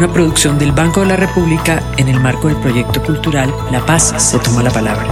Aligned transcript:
una 0.00 0.10
producción 0.14 0.58
del 0.58 0.72
Banco 0.72 1.00
de 1.00 1.08
la 1.08 1.16
República 1.16 1.82
en 1.98 2.08
el 2.08 2.18
marco 2.20 2.48
del 2.48 2.56
proyecto 2.56 3.02
cultural 3.02 3.52
La 3.70 3.84
Paz 3.84 4.14
se 4.16 4.38
toma 4.38 4.62
la 4.62 4.70
palabra. 4.70 5.06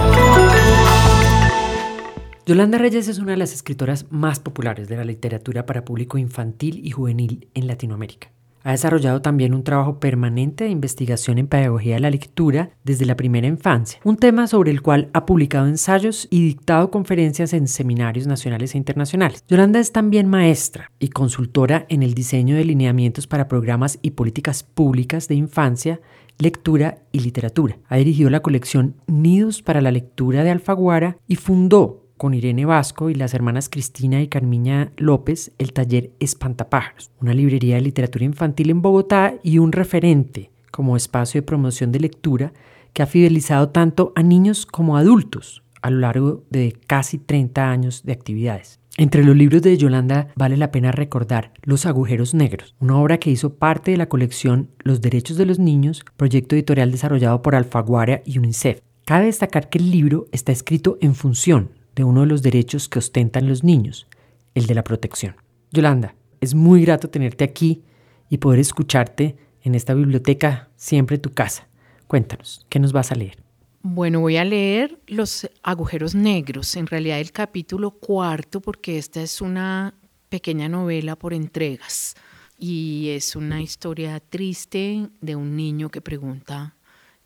Yolanda 2.46 2.78
Reyes 2.78 3.06
es 3.06 3.18
una 3.18 3.32
de 3.32 3.36
las 3.36 3.52
escritoras 3.52 4.06
más 4.08 4.40
populares 4.40 4.88
de 4.88 4.96
la 4.96 5.04
literatura 5.04 5.66
para 5.66 5.84
público 5.84 6.16
infantil 6.16 6.80
y 6.82 6.90
juvenil 6.90 7.50
en 7.52 7.66
Latinoamérica. 7.66 8.30
Ha 8.68 8.72
desarrollado 8.72 9.22
también 9.22 9.54
un 9.54 9.64
trabajo 9.64 9.98
permanente 9.98 10.64
de 10.64 10.70
investigación 10.70 11.38
en 11.38 11.46
pedagogía 11.46 11.94
de 11.94 12.00
la 12.00 12.10
lectura 12.10 12.68
desde 12.84 13.06
la 13.06 13.16
primera 13.16 13.46
infancia, 13.46 13.98
un 14.04 14.18
tema 14.18 14.46
sobre 14.46 14.70
el 14.70 14.82
cual 14.82 15.08
ha 15.14 15.24
publicado 15.24 15.66
ensayos 15.68 16.28
y 16.30 16.44
dictado 16.44 16.90
conferencias 16.90 17.54
en 17.54 17.66
seminarios 17.66 18.26
nacionales 18.26 18.74
e 18.74 18.76
internacionales. 18.76 19.42
Yolanda 19.48 19.80
es 19.80 19.90
también 19.92 20.28
maestra 20.28 20.92
y 20.98 21.08
consultora 21.08 21.86
en 21.88 22.02
el 22.02 22.12
diseño 22.12 22.56
de 22.56 22.66
lineamientos 22.66 23.26
para 23.26 23.48
programas 23.48 23.98
y 24.02 24.10
políticas 24.10 24.64
públicas 24.64 25.28
de 25.28 25.36
infancia, 25.36 26.02
lectura 26.36 26.98
y 27.10 27.20
literatura. 27.20 27.78
Ha 27.88 27.96
dirigido 27.96 28.28
la 28.28 28.42
colección 28.42 28.96
Nidos 29.06 29.62
para 29.62 29.80
la 29.80 29.92
Lectura 29.92 30.44
de 30.44 30.50
Alfaguara 30.50 31.16
y 31.26 31.36
fundó 31.36 32.07
con 32.18 32.34
Irene 32.34 32.66
Vasco 32.66 33.08
y 33.08 33.14
las 33.14 33.32
hermanas 33.32 33.70
Cristina 33.70 34.20
y 34.20 34.28
Carmiña 34.28 34.92
López 34.98 35.52
el 35.56 35.72
taller 35.72 36.10
Espantapájaros, 36.20 37.10
una 37.22 37.32
librería 37.32 37.76
de 37.76 37.80
literatura 37.80 38.26
infantil 38.26 38.68
en 38.68 38.82
Bogotá 38.82 39.36
y 39.42 39.58
un 39.58 39.72
referente 39.72 40.50
como 40.70 40.96
espacio 40.96 41.40
de 41.40 41.46
promoción 41.46 41.92
de 41.92 42.00
lectura 42.00 42.52
que 42.92 43.02
ha 43.02 43.06
fidelizado 43.06 43.70
tanto 43.70 44.12
a 44.16 44.22
niños 44.22 44.66
como 44.66 44.98
adultos 44.98 45.62
a 45.80 45.90
lo 45.90 46.00
largo 46.00 46.44
de 46.50 46.76
casi 46.86 47.18
30 47.18 47.70
años 47.70 48.02
de 48.04 48.12
actividades. 48.12 48.80
Entre 48.96 49.22
los 49.22 49.36
libros 49.36 49.62
de 49.62 49.76
Yolanda 49.76 50.28
vale 50.34 50.56
la 50.56 50.72
pena 50.72 50.90
recordar 50.90 51.52
Los 51.62 51.86
Agujeros 51.86 52.34
Negros, 52.34 52.74
una 52.80 52.98
obra 52.98 53.18
que 53.18 53.30
hizo 53.30 53.54
parte 53.54 53.92
de 53.92 53.96
la 53.96 54.08
colección 54.08 54.70
Los 54.80 55.00
Derechos 55.00 55.36
de 55.36 55.46
los 55.46 55.60
Niños, 55.60 56.04
proyecto 56.16 56.56
editorial 56.56 56.90
desarrollado 56.90 57.40
por 57.40 57.54
Alfaguara 57.54 58.22
y 58.24 58.38
UNICEF. 58.38 58.80
Cabe 59.04 59.26
destacar 59.26 59.68
que 59.68 59.78
el 59.78 59.92
libro 59.92 60.26
está 60.32 60.50
escrito 60.50 60.98
en 61.00 61.14
función 61.14 61.77
de 61.98 62.04
uno 62.04 62.20
de 62.20 62.28
los 62.28 62.42
derechos 62.42 62.88
que 62.88 63.00
ostentan 63.00 63.48
los 63.48 63.64
niños, 63.64 64.06
el 64.54 64.66
de 64.66 64.74
la 64.76 64.84
protección. 64.84 65.34
Yolanda, 65.72 66.14
es 66.40 66.54
muy 66.54 66.82
grato 66.82 67.10
tenerte 67.10 67.42
aquí 67.42 67.82
y 68.30 68.38
poder 68.38 68.60
escucharte 68.60 69.36
en 69.62 69.74
esta 69.74 69.94
biblioteca, 69.94 70.68
siempre 70.76 71.18
tu 71.18 71.34
casa. 71.34 71.66
Cuéntanos, 72.06 72.64
¿qué 72.68 72.78
nos 72.78 72.92
vas 72.92 73.10
a 73.10 73.16
leer? 73.16 73.42
Bueno, 73.82 74.20
voy 74.20 74.36
a 74.36 74.44
leer 74.44 75.00
Los 75.08 75.48
agujeros 75.62 76.14
negros, 76.14 76.76
en 76.76 76.86
realidad 76.86 77.18
el 77.18 77.32
capítulo 77.32 77.90
cuarto, 77.90 78.60
porque 78.60 78.96
esta 78.96 79.20
es 79.20 79.40
una 79.40 79.94
pequeña 80.28 80.68
novela 80.68 81.16
por 81.16 81.34
entregas 81.34 82.14
y 82.56 83.08
es 83.10 83.34
una 83.34 83.60
historia 83.60 84.20
triste 84.20 85.08
de 85.20 85.34
un 85.34 85.56
niño 85.56 85.90
que 85.90 86.00
pregunta 86.00 86.76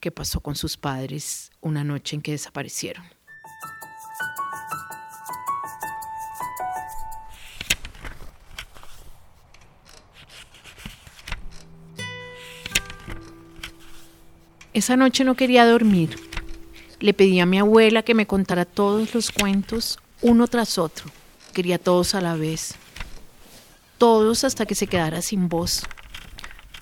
qué 0.01 0.11
pasó 0.11 0.41
con 0.41 0.55
sus 0.55 0.79
padres 0.79 1.51
una 1.61 1.85
noche 1.85 2.17
en 2.17 2.23
que 2.23 2.33
desaparecieron. 2.33 3.05
Esa 14.75 14.97
noche 14.97 15.25
no 15.25 15.35
quería 15.35 15.67
dormir. 15.67 16.17
Le 17.01 17.13
pedí 17.13 17.41
a 17.41 17.47
mi 17.47 17.59
abuela 17.59 18.03
que 18.03 18.15
me 18.15 18.27
contara 18.27 18.65
todos 18.65 19.15
los 19.15 19.31
cuentos, 19.31 19.99
uno 20.23 20.47
tras 20.47 20.79
otro. 20.79 21.11
Quería 21.53 21.79
todos 21.79 22.15
a 22.15 22.23
la 22.23 22.37
vez. 22.37 22.77
Todos 23.99 24.45
hasta 24.45 24.65
que 24.65 24.75
se 24.75 24.87
quedara 24.87 25.21
sin 25.21 25.49
voz. 25.49 25.83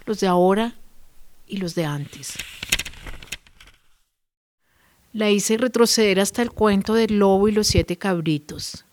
Los 0.06 0.20
de 0.20 0.28
ahora 0.28 0.74
y 1.48 1.56
los 1.56 1.74
de 1.74 1.84
antes. 1.84 2.34
La 5.12 5.28
hice 5.30 5.56
retroceder 5.56 6.20
hasta 6.20 6.42
el 6.42 6.52
cuento 6.52 6.94
del 6.94 7.18
lobo 7.18 7.48
y 7.48 7.52
los 7.52 7.66
siete 7.66 7.96
cabritos. 7.96 8.84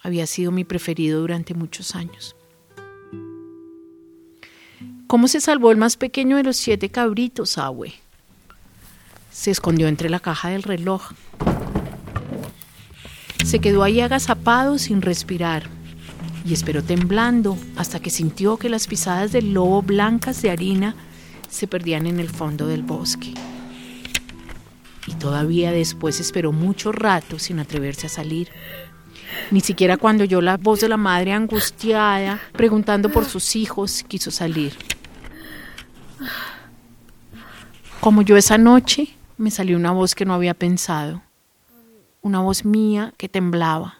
Había 0.00 0.26
sido 0.26 0.50
mi 0.50 0.64
preferido 0.64 1.20
durante 1.20 1.52
muchos 1.52 1.94
años. 1.94 2.34
¿Cómo 5.06 5.28
se 5.28 5.42
salvó 5.42 5.70
el 5.70 5.76
más 5.76 5.98
pequeño 5.98 6.38
de 6.38 6.44
los 6.44 6.56
siete 6.56 6.88
cabritos, 6.88 7.58
Abue? 7.58 8.05
Se 9.36 9.50
escondió 9.50 9.86
entre 9.86 10.08
la 10.08 10.18
caja 10.18 10.48
del 10.48 10.62
reloj. 10.62 11.10
Se 13.44 13.58
quedó 13.58 13.82
ahí 13.82 14.00
agazapado 14.00 14.78
sin 14.78 15.02
respirar 15.02 15.64
y 16.46 16.54
esperó 16.54 16.82
temblando 16.82 17.58
hasta 17.76 18.00
que 18.00 18.08
sintió 18.08 18.56
que 18.56 18.70
las 18.70 18.86
pisadas 18.86 19.32
del 19.32 19.52
lobo 19.52 19.82
blancas 19.82 20.40
de 20.40 20.50
harina 20.50 20.96
se 21.50 21.66
perdían 21.66 22.06
en 22.06 22.18
el 22.18 22.30
fondo 22.30 22.66
del 22.66 22.82
bosque. 22.82 23.34
Y 25.06 25.12
todavía 25.16 25.70
después 25.70 26.18
esperó 26.18 26.50
mucho 26.50 26.90
rato 26.90 27.38
sin 27.38 27.60
atreverse 27.60 28.06
a 28.06 28.10
salir. 28.10 28.48
Ni 29.50 29.60
siquiera 29.60 29.98
cuando 29.98 30.24
oyó 30.24 30.40
la 30.40 30.56
voz 30.56 30.80
de 30.80 30.88
la 30.88 30.96
madre 30.96 31.34
angustiada, 31.34 32.40
preguntando 32.52 33.10
por 33.10 33.26
sus 33.26 33.54
hijos, 33.54 34.02
quiso 34.08 34.30
salir. 34.30 34.72
Como 38.00 38.22
yo 38.22 38.38
esa 38.38 38.56
noche, 38.56 39.15
me 39.38 39.50
salió 39.50 39.76
una 39.76 39.92
voz 39.92 40.14
que 40.14 40.24
no 40.24 40.34
había 40.34 40.54
pensado, 40.54 41.22
una 42.22 42.40
voz 42.40 42.64
mía 42.64 43.12
que 43.16 43.28
temblaba, 43.28 43.98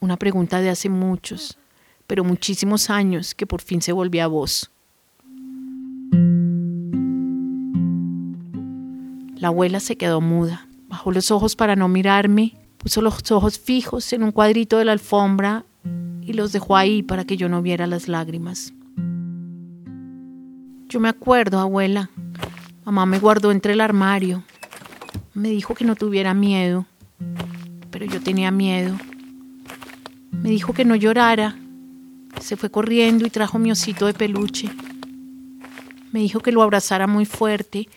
una 0.00 0.16
pregunta 0.16 0.60
de 0.60 0.70
hace 0.70 0.88
muchos, 0.88 1.58
pero 2.06 2.24
muchísimos 2.24 2.88
años 2.88 3.34
que 3.34 3.46
por 3.46 3.60
fin 3.60 3.82
se 3.82 3.92
volvía 3.92 4.26
voz. 4.26 4.70
La 9.36 9.48
abuela 9.48 9.80
se 9.80 9.96
quedó 9.96 10.20
muda, 10.20 10.66
bajó 10.88 11.12
los 11.12 11.30
ojos 11.30 11.56
para 11.56 11.76
no 11.76 11.88
mirarme, 11.88 12.56
puso 12.78 13.02
los 13.02 13.30
ojos 13.30 13.58
fijos 13.58 14.12
en 14.12 14.22
un 14.22 14.32
cuadrito 14.32 14.78
de 14.78 14.86
la 14.86 14.92
alfombra 14.92 15.64
y 16.22 16.32
los 16.32 16.52
dejó 16.52 16.76
ahí 16.76 17.02
para 17.02 17.24
que 17.24 17.36
yo 17.36 17.48
no 17.48 17.60
viera 17.60 17.86
las 17.86 18.08
lágrimas. 18.08 18.72
Yo 20.88 21.00
me 21.00 21.08
acuerdo, 21.08 21.58
abuela, 21.58 22.10
Mamá 22.86 23.04
me 23.04 23.18
guardó 23.18 23.50
entre 23.50 23.72
el 23.72 23.80
armario. 23.80 24.44
Me 25.34 25.48
dijo 25.48 25.74
que 25.74 25.84
no 25.84 25.96
tuviera 25.96 26.34
miedo, 26.34 26.86
pero 27.90 28.06
yo 28.06 28.22
tenía 28.22 28.52
miedo. 28.52 28.96
Me 30.30 30.50
dijo 30.50 30.72
que 30.72 30.84
no 30.84 30.94
llorara. 30.94 31.56
Se 32.40 32.56
fue 32.56 32.70
corriendo 32.70 33.26
y 33.26 33.30
trajo 33.30 33.58
mi 33.58 33.72
osito 33.72 34.06
de 34.06 34.14
peluche. 34.14 34.70
Me 36.12 36.20
dijo 36.20 36.38
que 36.38 36.52
lo 36.52 36.62
abrazara 36.62 37.08
muy 37.08 37.24
fuerte, 37.24 37.88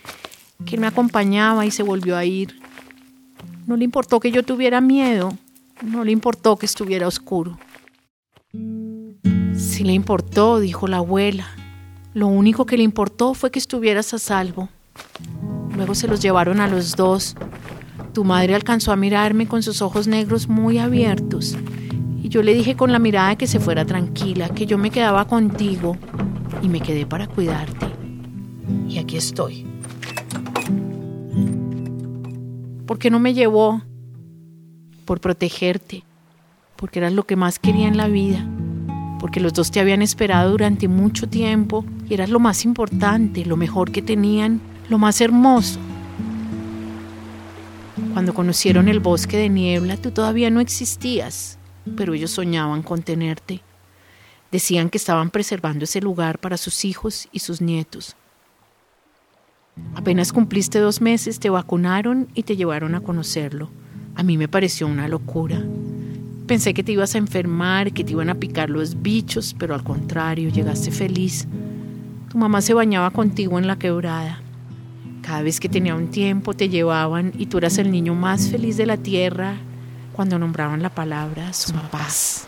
que 0.66 0.80
me 0.80 0.88
acompañaba 0.88 1.68
y 1.68 1.72
se 1.72 1.84
volvió 1.84 2.18
a 2.18 2.26
ir. 2.26 2.60
No 3.68 3.78
le 3.78 3.84
importó 3.84 4.20
que 4.20 4.32
yo 4.32 4.42
tuviera 4.42 4.82
miedo, 4.82 5.38
no 5.84 6.04
le 6.04 6.12
importó 6.12 6.58
que 6.58 6.66
estuviera 6.66 7.08
oscuro. 7.08 7.60
Sí 9.54 9.84
le 9.84 9.94
importó, 9.94 10.60
dijo 10.60 10.88
la 10.88 10.98
abuela. 10.98 11.46
Lo 12.16 12.26
único 12.26 12.66
que 12.66 12.76
le 12.76 12.82
importó 12.82 13.36
fue 13.36 13.52
que 13.52 13.60
estuvieras 13.60 14.16
a 14.16 14.18
salvo. 14.18 14.68
Luego 15.76 15.96
se 15.96 16.08
los 16.08 16.22
llevaron 16.22 16.60
a 16.60 16.68
los 16.68 16.96
dos. 16.96 17.36
Tu 18.14 18.24
madre 18.24 18.56
alcanzó 18.56 18.92
a 18.92 18.96
mirarme 18.96 19.48
con 19.48 19.64
sus 19.64 19.82
ojos 19.82 20.08
negros 20.08 20.48
muy 20.50 20.78
abiertos. 20.78 21.58
Y 22.22 22.30
yo 22.30 22.44
le 22.44 22.54
dije 22.54 22.76
con 22.76 22.92
la 22.92 23.00
mirada 23.00 23.38
que 23.38 23.48
se 23.48 23.60
fuera 23.60 23.86
tranquila, 23.86 24.50
que 24.50 24.66
yo 24.66 24.78
me 24.78 24.92
quedaba 24.92 25.26
contigo. 25.26 25.98
Y 26.62 26.68
me 26.68 26.82
quedé 26.82 27.06
para 27.06 27.28
cuidarte. 27.28 27.88
Y 28.88 28.98
aquí 28.98 29.18
estoy. 29.18 29.66
¿Por 32.86 33.00
qué 33.00 33.10
no 33.10 33.20
me 33.20 33.34
llevó? 33.34 33.82
Por 35.06 35.22
protegerte. 35.22 36.04
Porque 36.76 37.00
eras 37.00 37.14
lo 37.14 37.24
que 37.24 37.36
más 37.36 37.60
quería 37.60 37.88
en 37.88 37.98
la 37.98 38.08
vida 38.08 38.46
porque 39.20 39.40
los 39.40 39.54
dos 39.54 39.70
te 39.70 39.80
habían 39.80 40.02
esperado 40.02 40.52
durante 40.52 40.88
mucho 40.88 41.28
tiempo 41.28 41.86
y 42.10 42.14
eras 42.14 42.30
lo 42.30 42.40
más 42.40 42.66
importante, 42.66 43.46
lo 43.46 43.58
mejor 43.58 43.92
que 43.92 44.02
tenían 44.02 44.62
lo 44.90 44.98
más 44.98 45.22
hermoso. 45.22 45.80
Cuando 48.14 48.34
conocieron 48.34 48.90
el 48.90 49.00
bosque 49.00 49.38
de 49.38 49.50
niebla, 49.50 49.96
tú 49.98 50.12
todavía 50.12 50.50
no 50.50 50.60
existías, 50.60 51.58
pero 51.96 52.14
ellos 52.14 52.32
soñaban 52.32 52.82
con 52.82 53.04
tenerte. 53.04 53.62
Decían 54.52 54.90
que 54.90 54.98
estaban 54.98 55.30
preservando 55.30 55.84
ese 55.86 56.02
lugar 56.02 56.40
para 56.40 56.58
sus 56.58 56.84
hijos 56.86 57.30
y 57.32 57.40
sus 57.40 57.62
nietos. 57.62 58.16
Apenas 59.96 60.34
cumpliste 60.34 60.80
dos 60.80 61.02
meses, 61.02 61.40
te 61.40 61.50
vacunaron 61.50 62.28
y 62.34 62.44
te 62.44 62.56
llevaron 62.56 62.96
a 62.96 63.02
conocerlo. 63.02 63.70
A 64.16 64.24
mí 64.24 64.38
me 64.38 64.48
pareció 64.48 64.88
una 64.88 65.08
locura. 65.08 65.64
Pensé 66.48 66.74
que 66.74 66.84
te 66.84 66.94
ibas 66.94 67.14
a 67.14 67.20
enfermar, 67.20 67.94
que 67.94 68.04
te 68.04 68.14
iban 68.14 68.30
a 68.30 68.36
picar 68.36 68.72
los 68.72 69.02
bichos, 69.02 69.56
pero 69.58 69.76
al 69.76 69.84
contrario, 69.84 70.50
llegaste 70.50 70.90
feliz. 70.90 71.48
Tu 72.30 72.38
mamá 72.38 72.62
se 72.62 72.74
bañaba 72.74 73.12
contigo 73.12 73.60
en 73.60 73.68
la 73.68 73.78
quebrada. 73.78 74.42
Cada 75.22 75.42
vez 75.42 75.60
que 75.60 75.70
tenía 75.70 75.96
un 75.96 76.10
tiempo 76.10 76.54
te 76.54 76.70
llevaban 76.70 77.34
y 77.38 77.48
tú 77.48 77.58
eras 77.58 77.78
el 77.78 77.92
niño 77.92 78.16
más 78.16 78.50
feliz 78.50 78.78
de 78.78 78.86
la 78.86 78.98
tierra 78.98 79.58
cuando 80.14 80.40
nombraban 80.40 80.82
la 80.82 80.90
palabra 80.90 81.54
su 81.54 81.74
paz. 81.92 82.48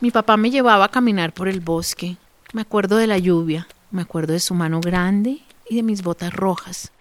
Mi 0.00 0.10
papá 0.10 0.36
me 0.36 0.50
llevaba 0.50 0.84
a 0.84 0.90
caminar 0.90 1.32
por 1.32 1.48
el 1.48 1.60
bosque. 1.60 2.16
Me 2.52 2.60
acuerdo 2.62 2.96
de 2.96 3.06
la 3.06 3.18
lluvia, 3.18 3.66
me 3.90 4.02
acuerdo 4.02 4.32
de 4.32 4.40
su 4.40 4.54
mano 4.54 4.80
grande 4.80 5.38
y 5.68 5.76
de 5.76 5.82
mis 5.82 6.02
botas 6.02 6.32
rojas. 6.32 6.92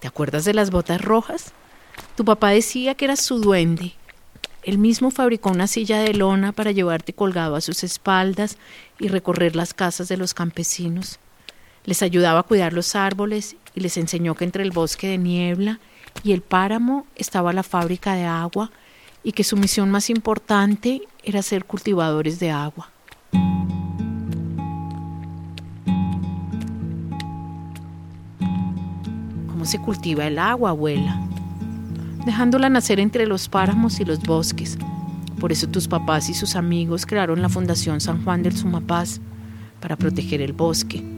¿Te 0.00 0.08
acuerdas 0.08 0.44
de 0.44 0.54
las 0.54 0.70
botas 0.70 1.00
rojas? 1.00 1.52
Tu 2.16 2.24
papá 2.24 2.50
decía 2.50 2.94
que 2.94 3.04
eras 3.04 3.20
su 3.20 3.38
duende. 3.38 3.94
Él 4.62 4.78
mismo 4.78 5.10
fabricó 5.10 5.50
una 5.50 5.66
silla 5.66 5.98
de 6.00 6.14
lona 6.14 6.52
para 6.52 6.72
llevarte 6.72 7.12
colgado 7.12 7.56
a 7.56 7.60
sus 7.60 7.84
espaldas 7.84 8.58
y 8.98 9.08
recorrer 9.08 9.56
las 9.56 9.74
casas 9.74 10.08
de 10.08 10.16
los 10.16 10.34
campesinos. 10.34 11.18
Les 11.88 12.02
ayudaba 12.02 12.40
a 12.40 12.42
cuidar 12.42 12.74
los 12.74 12.94
árboles 12.94 13.56
y 13.74 13.80
les 13.80 13.96
enseñó 13.96 14.34
que 14.34 14.44
entre 14.44 14.62
el 14.62 14.72
bosque 14.72 15.06
de 15.06 15.16
niebla 15.16 15.80
y 16.22 16.32
el 16.32 16.42
páramo 16.42 17.06
estaba 17.16 17.54
la 17.54 17.62
fábrica 17.62 18.12
de 18.12 18.26
agua 18.26 18.70
y 19.24 19.32
que 19.32 19.42
su 19.42 19.56
misión 19.56 19.90
más 19.90 20.10
importante 20.10 21.00
era 21.24 21.40
ser 21.40 21.64
cultivadores 21.64 22.40
de 22.40 22.50
agua. 22.50 22.90
¿Cómo 29.46 29.64
se 29.64 29.78
cultiva 29.78 30.26
el 30.26 30.38
agua, 30.38 30.68
abuela? 30.68 31.18
Dejándola 32.26 32.68
nacer 32.68 33.00
entre 33.00 33.26
los 33.26 33.48
páramos 33.48 33.98
y 33.98 34.04
los 34.04 34.20
bosques. 34.20 34.76
Por 35.40 35.52
eso 35.52 35.66
tus 35.68 35.88
papás 35.88 36.28
y 36.28 36.34
sus 36.34 36.54
amigos 36.54 37.06
crearon 37.06 37.40
la 37.40 37.48
Fundación 37.48 38.02
San 38.02 38.22
Juan 38.24 38.42
del 38.42 38.54
Sumapaz 38.54 39.22
para 39.80 39.96
proteger 39.96 40.42
el 40.42 40.52
bosque. 40.52 41.17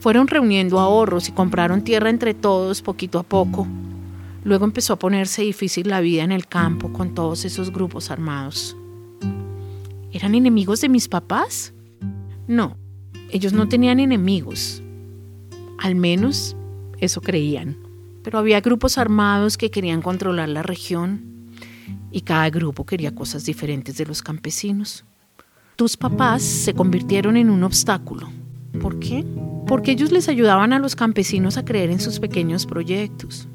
Fueron 0.00 0.26
reuniendo 0.26 0.80
ahorros 0.80 1.28
y 1.28 1.32
compraron 1.32 1.84
tierra 1.84 2.10
entre 2.10 2.34
todos 2.34 2.82
poquito 2.82 3.18
a 3.18 3.22
poco 3.22 3.66
Luego 4.42 4.64
empezó 4.64 4.94
a 4.94 4.98
ponerse 4.98 5.42
difícil 5.42 5.88
la 5.88 6.00
vida 6.00 6.22
en 6.22 6.32
el 6.32 6.46
campo 6.46 6.92
con 6.92 7.14
todos 7.14 7.44
esos 7.44 7.70
grupos 7.72 8.10
armados. 8.10 8.76
¿Eran 10.12 10.34
enemigos 10.34 10.80
de 10.80 10.88
mis 10.88 11.08
papás? 11.08 11.74
No, 12.46 12.76
ellos 13.30 13.52
no 13.52 13.68
tenían 13.68 14.00
enemigos. 14.00 14.82
Al 15.78 15.94
menos 15.94 16.56
eso 16.98 17.20
creían. 17.20 17.76
Pero 18.22 18.38
había 18.38 18.60
grupos 18.60 18.98
armados 18.98 19.56
que 19.56 19.70
querían 19.70 20.02
controlar 20.02 20.48
la 20.48 20.62
región 20.62 21.52
y 22.10 22.22
cada 22.22 22.50
grupo 22.50 22.84
quería 22.84 23.14
cosas 23.14 23.44
diferentes 23.44 23.96
de 23.96 24.06
los 24.06 24.22
campesinos. 24.22 25.04
Tus 25.76 25.96
papás 25.96 26.42
se 26.42 26.74
convirtieron 26.74 27.36
en 27.36 27.50
un 27.50 27.62
obstáculo. 27.62 28.28
¿Por 28.80 28.98
qué? 28.98 29.24
Porque 29.70 29.92
ellos 29.92 30.10
les 30.10 30.28
ayudaban 30.28 30.72
a 30.72 30.80
los 30.80 30.96
campesinos 30.96 31.56
a 31.56 31.64
creer 31.64 31.90
en 31.90 32.00
sus 32.00 32.18
pequeños 32.18 32.66
proyectos 32.66 33.46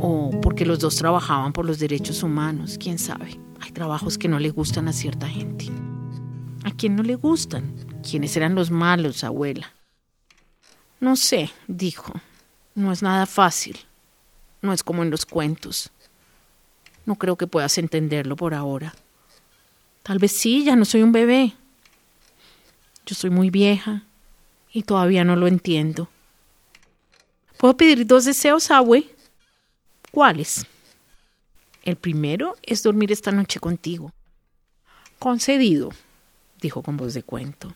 o 0.00 0.30
porque 0.40 0.64
los 0.64 0.78
dos 0.78 0.96
trabajaban 0.96 1.52
por 1.52 1.66
los 1.66 1.78
derechos 1.78 2.22
humanos, 2.22 2.78
quién 2.80 2.98
sabe. 2.98 3.38
Hay 3.60 3.70
trabajos 3.70 4.16
que 4.16 4.28
no 4.28 4.38
le 4.38 4.48
gustan 4.48 4.88
a 4.88 4.94
cierta 4.94 5.28
gente. 5.28 5.66
¿A 6.64 6.70
quién 6.70 6.96
no 6.96 7.02
le 7.02 7.16
gustan? 7.16 7.70
¿Quiénes 8.02 8.34
eran 8.34 8.54
los 8.54 8.70
malos, 8.70 9.22
abuela? 9.22 9.74
No 11.00 11.16
sé, 11.16 11.50
dijo. 11.68 12.14
No 12.74 12.90
es 12.90 13.02
nada 13.02 13.26
fácil. 13.26 13.78
No 14.62 14.72
es 14.72 14.82
como 14.82 15.02
en 15.02 15.10
los 15.10 15.26
cuentos. 15.26 15.90
No 17.04 17.16
creo 17.16 17.36
que 17.36 17.46
puedas 17.46 17.76
entenderlo 17.76 18.36
por 18.36 18.54
ahora. 18.54 18.94
Tal 20.02 20.18
vez 20.18 20.32
sí, 20.32 20.64
ya 20.64 20.76
no 20.76 20.86
soy 20.86 21.02
un 21.02 21.12
bebé. 21.12 21.52
Yo 23.04 23.14
soy 23.14 23.28
muy 23.28 23.50
vieja 23.50 24.04
y 24.72 24.82
todavía 24.82 25.24
no 25.24 25.36
lo 25.36 25.46
entiendo. 25.46 26.08
¿Puedo 27.58 27.76
pedir 27.76 28.06
dos 28.06 28.24
deseos, 28.24 28.70
abue? 28.70 29.14
¿Cuáles? 30.10 30.66
El 31.82 31.96
primero 31.96 32.56
es 32.62 32.82
dormir 32.82 33.12
esta 33.12 33.32
noche 33.32 33.60
contigo. 33.60 34.12
Concedido, 35.18 35.90
dijo 36.60 36.82
con 36.82 36.96
voz 36.96 37.14
de 37.14 37.22
cuento. 37.22 37.74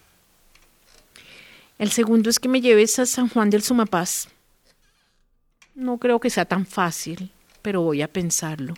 El 1.79 1.91
segundo 1.91 2.31
es 2.31 2.38
que 2.38 2.49
me 2.49 2.61
lleves 2.61 2.99
a 2.99 3.06
San 3.06 3.29
Juan 3.29 3.50
del 3.50 3.62
Sumapaz. 3.62 4.29
No 5.75 5.99
creo 5.99 6.20
que 6.20 6.31
sea 6.31 6.44
tan 6.44 6.67
fácil, 6.67 7.31
pero 7.62 7.82
voy 7.82 8.00
a 8.02 8.12
pensarlo. 8.12 8.75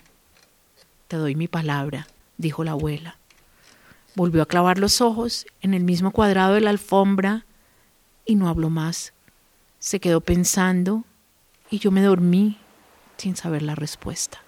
Te 1.08 1.16
doy 1.16 1.34
mi 1.34 1.46
palabra, 1.46 2.08
dijo 2.36 2.64
la 2.64 2.72
abuela. 2.72 3.18
Volvió 4.14 4.42
a 4.42 4.46
clavar 4.46 4.78
los 4.78 5.00
ojos 5.00 5.46
en 5.60 5.74
el 5.74 5.84
mismo 5.84 6.10
cuadrado 6.10 6.54
de 6.54 6.62
la 6.62 6.70
alfombra 6.70 7.45
y 8.26 8.34
no 8.34 8.48
habló 8.48 8.68
más. 8.68 9.14
Se 9.78 10.00
quedó 10.00 10.20
pensando 10.20 11.04
y 11.70 11.78
yo 11.78 11.90
me 11.90 12.02
dormí 12.02 12.58
sin 13.16 13.36
saber 13.36 13.62
la 13.62 13.74
respuesta. 13.74 14.42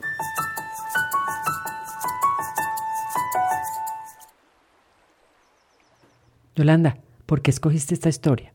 Yolanda, 6.54 6.98
¿por 7.24 7.40
qué 7.40 7.50
escogiste 7.52 7.94
esta 7.94 8.08
historia? 8.08 8.52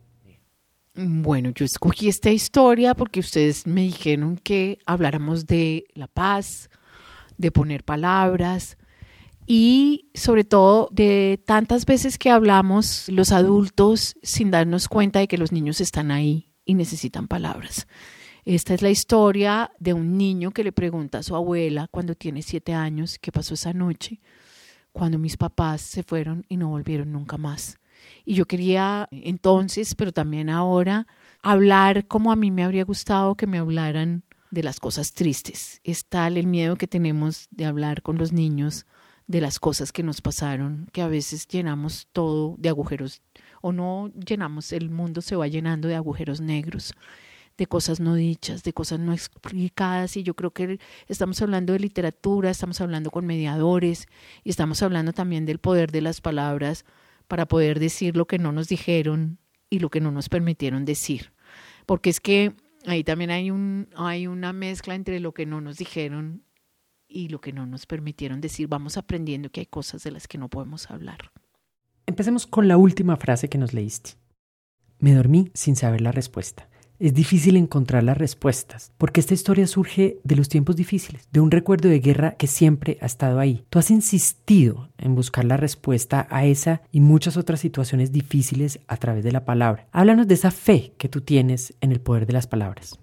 Bueno, 0.94 1.52
yo 1.52 1.66
escogí 1.66 2.10
esta 2.10 2.30
historia 2.30 2.94
porque 2.94 3.22
ustedes 3.22 3.66
me 3.66 3.82
dijeron 3.82 4.38
que 4.38 4.78
habláramos 4.86 5.48
de 5.48 5.86
la 5.94 6.08
paz, 6.08 6.70
de 7.38 7.50
poner 7.50 7.84
palabras 7.84 8.78
y 9.46 10.10
sobre 10.14 10.44
todo 10.44 10.90
de 10.92 11.42
tantas 11.46 11.86
veces 11.86 12.18
que 12.18 12.30
hablamos 12.30 13.10
los 13.10 13.32
adultos 13.32 14.16
sin 14.24 14.52
darnos 14.52 14.88
cuenta 14.88 15.20
de 15.20 15.28
que 15.28 15.38
los 15.38 15.52
niños 15.52 15.82
están 15.82 16.12
ahí 16.12 16.52
y 16.66 16.76
necesitan 16.76 17.28
palabras. 17.28 17.88
Esta 18.46 18.74
es 18.74 18.82
la 18.82 18.90
historia 18.90 19.72
de 19.80 19.94
un 19.94 20.18
niño 20.18 20.52
que 20.52 20.64
le 20.64 20.72
pregunta 20.72 21.20
a 21.20 21.24
su 21.24 21.36
abuela 21.36 21.88
cuando 21.90 22.16
tiene 22.16 22.42
siete 22.42 22.74
años 22.74 23.18
qué 23.20 23.32
pasó 23.32 23.54
esa 23.54 23.74
noche, 23.74 24.20
cuando 24.92 25.18
mis 25.18 25.38
papás 25.38 25.82
se 25.82 26.04
fueron 26.04 26.46
y 26.50 26.58
no 26.58 26.70
volvieron 26.70 27.12
nunca 27.12 27.38
más. 27.38 27.78
Y 28.26 28.36
yo 28.36 28.46
quería 28.46 29.08
entonces, 29.12 29.96
pero 29.96 30.12
también 30.12 30.50
ahora, 30.50 31.08
hablar 31.42 32.06
como 32.08 32.32
a 32.32 32.36
mí 32.36 32.52
me 32.52 32.64
habría 32.64 32.84
gustado 32.84 33.36
que 33.36 33.48
me 33.48 33.60
hablaran 33.60 34.24
de 34.52 34.64
las 34.64 34.80
cosas 34.80 35.14
tristes. 35.14 35.80
Es 35.84 36.06
tal 36.06 36.38
el 36.38 36.48
miedo 36.48 36.76
que 36.76 36.88
tenemos 36.88 37.48
de 37.50 37.66
hablar 37.66 38.02
con 38.02 38.18
los 38.18 38.34
niños 38.34 38.86
de 39.28 39.42
las 39.42 39.60
cosas 39.60 39.92
que 39.92 40.04
nos 40.04 40.22
pasaron, 40.22 40.88
que 40.92 41.02
a 41.02 41.08
veces 41.08 41.48
llenamos 41.48 42.08
todo 42.12 42.56
de 42.58 42.70
agujeros 42.70 43.22
o 43.62 43.72
no 43.72 44.12
llenamos, 44.14 44.74
el 44.74 44.90
mundo 44.90 45.22
se 45.22 45.36
va 45.36 45.48
llenando 45.48 45.88
de 45.88 45.96
agujeros 45.96 46.42
negros 46.42 46.94
de 47.58 47.68
cosas 47.68 48.00
no 48.00 48.16
dichas, 48.16 48.64
de 48.64 48.74
cosas 48.74 49.00
no 49.00 49.14
explicadas. 49.14 50.18
Y 50.18 50.24
yo 50.24 50.36
creo 50.36 50.52
que 50.52 50.80
estamos 51.08 51.42
hablando 51.42 51.74
de 51.74 51.80
literatura, 51.80 52.50
estamos 52.50 52.82
hablando 52.82 53.12
con 53.12 53.26
mediadores 53.26 54.08
y 54.44 54.50
estamos 54.50 54.82
hablando 54.82 55.14
también 55.14 55.46
del 55.46 55.60
poder 55.60 55.92
de 55.92 56.02
las 56.02 56.22
palabras 56.22 56.86
para 57.28 57.48
poder 57.48 57.80
decir 57.80 58.18
lo 58.18 58.26
que 58.26 58.40
no 58.40 58.52
nos 58.52 58.68
dijeron 58.68 59.40
y 59.70 59.80
lo 59.80 59.90
que 59.90 60.02
no 60.02 60.12
nos 60.12 60.30
permitieron 60.30 60.86
decir. 60.86 61.34
Porque 61.86 62.10
es 62.10 62.20
que 62.20 62.54
ahí 62.86 63.04
también 63.04 63.32
hay, 63.32 63.52
un, 63.52 63.90
hay 63.96 64.28
una 64.28 64.54
mezcla 64.54 64.96
entre 64.96 65.20
lo 65.20 65.34
que 65.34 65.46
no 65.46 65.62
nos 65.62 65.78
dijeron 65.78 66.44
y 67.14 67.30
lo 67.30 67.40
que 67.40 67.54
no 67.54 67.66
nos 67.66 67.86
permitieron 67.86 68.42
decir. 68.42 68.68
Vamos 68.68 68.98
aprendiendo 68.98 69.50
que 69.50 69.62
hay 69.62 69.66
cosas 69.68 70.04
de 70.04 70.12
las 70.12 70.28
que 70.28 70.38
no 70.38 70.50
podemos 70.50 70.90
hablar. 70.90 71.32
Empecemos 72.06 72.48
con 72.48 72.68
la 72.68 72.78
última 72.78 73.16
frase 73.16 73.48
que 73.48 73.58
nos 73.58 73.74
leíste. 73.74 74.12
Me 75.00 75.14
dormí 75.14 75.52
sin 75.54 75.76
saber 75.76 76.02
la 76.02 76.12
respuesta. 76.12 76.68
Es 77.00 77.14
difícil 77.14 77.58
encontrar 77.58 78.04
las 78.04 78.18
respuestas, 78.18 78.94
porque 78.98 79.20
esta 79.20 79.34
historia 79.34 79.68
surge 79.68 80.20
de 80.24 80.36
los 80.36 80.48
tiempos 80.48 80.76
difíciles, 80.76 81.28
de 81.32 81.42
un 81.42 81.52
recuerdo 81.52 81.90
de 81.90 82.00
guerra 82.00 82.36
que 82.38 82.48
siempre 82.48 82.98
ha 83.02 83.06
estado 83.06 83.40
ahí. 83.40 83.66
Tú 83.70 83.80
has 83.80 83.92
insistido 83.92 84.90
en 84.98 85.16
buscar 85.16 85.44
la 85.44 85.58
respuesta 85.58 86.28
a 86.30 86.46
esa 86.46 86.82
y 86.92 87.02
muchas 87.02 87.36
otras 87.36 87.60
situaciones 87.60 88.12
difíciles 88.12 88.80
a 88.88 88.98
través 88.98 89.24
de 89.24 89.32
la 89.32 89.44
palabra. 89.44 89.88
Háblanos 89.92 90.28
de 90.28 90.36
esa 90.36 90.52
fe 90.52 90.94
que 90.98 91.10
tú 91.10 91.22
tienes 91.22 91.74
en 91.82 91.92
el 91.92 92.00
poder 92.00 92.26
de 92.26 92.34
las 92.34 92.48
palabras. 92.48 92.98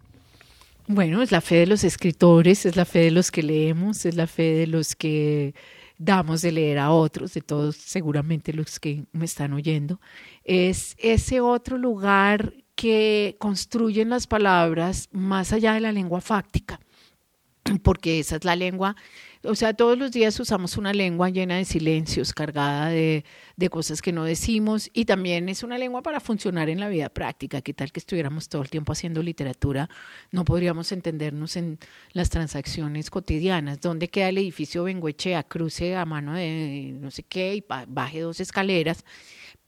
Bueno, 0.87 1.23
es 1.23 1.31
la 1.31 1.41
fe 1.41 1.57
de 1.57 1.67
los 1.67 1.85
escritores, 1.85 2.67
es 2.67 2.77
la 2.77 2.85
fe 2.85 3.01
de 3.01 3.11
los 3.11 3.31
que 3.31 3.43
leemos, 3.43 4.05
es 4.07 4.17
la 4.17 4.27
fe 4.27 4.55
de 4.55 4.67
los 4.67 4.97
que 4.97 5.55
damos 5.99 6.41
de 6.43 6.51
leer 6.51 6.79
a 6.79 6.91
otros, 6.91 7.35
de 7.35 7.43
todos 7.43 7.77
seguramente 7.77 8.53
los 8.53 8.81
que 8.81 9.05
me 9.13 9.27
están 9.27 9.53
oyendo. 9.53 10.01
Es 10.45 10.97
ese 10.99 11.41
otro 11.41 11.79
lugar 11.79 12.55
que 12.75 13.37
construyen 13.39 14.09
las 14.09 14.27
palabras 14.27 15.09
más 15.13 15.53
allá 15.53 15.75
de 15.75 15.81
la 15.81 15.93
lengua 15.93 16.23
fáctica, 16.23 16.81
porque 17.83 18.19
esa 18.19 18.37
es 18.37 18.45
la 18.45 18.57
lengua 18.57 18.97
o 19.43 19.55
sea, 19.55 19.73
todos 19.73 19.97
los 19.97 20.13
días 20.13 20.39
usamos 20.39 20.77
una 20.77 20.93
lengua 20.93 21.31
llena 21.31 21.57
de 21.57 21.65
silencios, 21.65 22.35
cargada 22.35 22.89
de, 22.89 23.25
de, 23.57 23.71
cosas 23.71 24.03
que 24.03 24.13
no 24.13 24.25
decimos 24.25 24.91
y 24.93 25.07
también 25.07 25.49
es 25.49 25.63
una 25.63 25.79
lengua 25.79 26.03
para 26.03 26.21
funcionar 26.21 26.69
en 26.69 26.79
la 26.79 26.89
vida 26.89 27.09
práctica. 27.09 27.63
¿Qué 27.63 27.73
tal 27.73 27.91
que 27.91 28.01
estuviéramos 28.01 28.51
todo 28.51 28.61
el 28.61 28.69
tiempo 28.69 28.93
haciendo 28.93 29.23
literatura? 29.23 29.89
No 30.31 30.45
podríamos 30.45 30.93
entendernos 30.93 31.57
en 31.57 31.79
las 32.13 32.29
transacciones 32.29 33.09
cotidianas. 33.09 33.81
¿Dónde 33.81 34.09
queda 34.09 34.29
el 34.29 34.39
edificio 34.39 34.85
Benguechea? 34.85 35.43
Cruce 35.45 35.97
a 35.97 36.05
mano 36.05 36.35
de 36.35 36.95
no 37.01 37.11
sé 37.11 37.23
qué 37.23 37.55
y 37.55 37.65
baje 37.89 38.21
dos 38.21 38.41
escaleras 38.41 39.05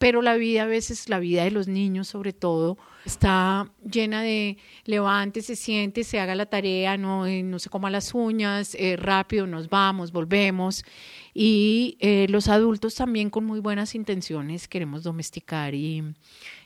pero 0.02 0.20
la 0.20 0.34
vida 0.34 0.64
a 0.64 0.66
veces, 0.66 1.08
la 1.08 1.20
vida 1.20 1.44
de 1.44 1.52
los 1.52 1.68
niños 1.68 2.08
sobre 2.08 2.32
todo, 2.32 2.76
está 3.04 3.70
llena 3.88 4.20
de 4.20 4.58
levante, 4.84 5.42
se 5.42 5.54
siente, 5.54 6.02
se 6.02 6.18
haga 6.18 6.34
la 6.34 6.46
tarea, 6.46 6.96
no, 6.96 7.24
eh, 7.24 7.44
no 7.44 7.60
se 7.60 7.70
coma 7.70 7.88
las 7.88 8.12
uñas, 8.12 8.74
eh, 8.74 8.96
rápido 8.96 9.46
nos 9.46 9.68
vamos, 9.68 10.10
volvemos. 10.10 10.84
Y 11.32 11.98
eh, 12.00 12.26
los 12.30 12.48
adultos 12.48 12.96
también 12.96 13.30
con 13.30 13.44
muy 13.44 13.60
buenas 13.60 13.94
intenciones 13.94 14.66
queremos 14.66 15.04
domesticar 15.04 15.72
y, 15.72 16.02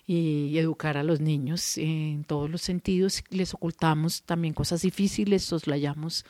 y, 0.06 0.56
educar 0.56 0.96
a 0.96 1.02
los 1.02 1.20
niños 1.20 1.76
en 1.76 2.24
todos 2.24 2.48
los 2.48 2.62
sentidos. 2.62 3.22
Les 3.28 3.52
ocultamos 3.52 4.22
también 4.22 4.54
cosas 4.54 4.80
difíciles, 4.80 5.44
soslayamos 5.44 6.24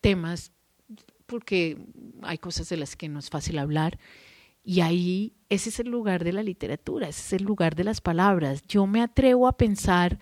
temas 0.00 0.52
porque 1.26 1.76
hay 2.22 2.38
cosas 2.38 2.70
de 2.70 2.78
las 2.78 2.96
que 2.96 3.10
no 3.10 3.18
es 3.18 3.28
fácil 3.28 3.58
hablar 3.58 3.98
y 4.66 4.80
ahí 4.80 5.32
ese 5.48 5.68
es 5.68 5.78
el 5.78 5.90
lugar 5.90 6.24
de 6.24 6.32
la 6.32 6.42
literatura, 6.42 7.08
ese 7.08 7.20
es 7.20 7.40
el 7.40 7.46
lugar 7.46 7.76
de 7.76 7.84
las 7.84 8.00
palabras. 8.00 8.64
Yo 8.66 8.88
me 8.88 9.00
atrevo 9.00 9.46
a 9.46 9.56
pensar 9.56 10.18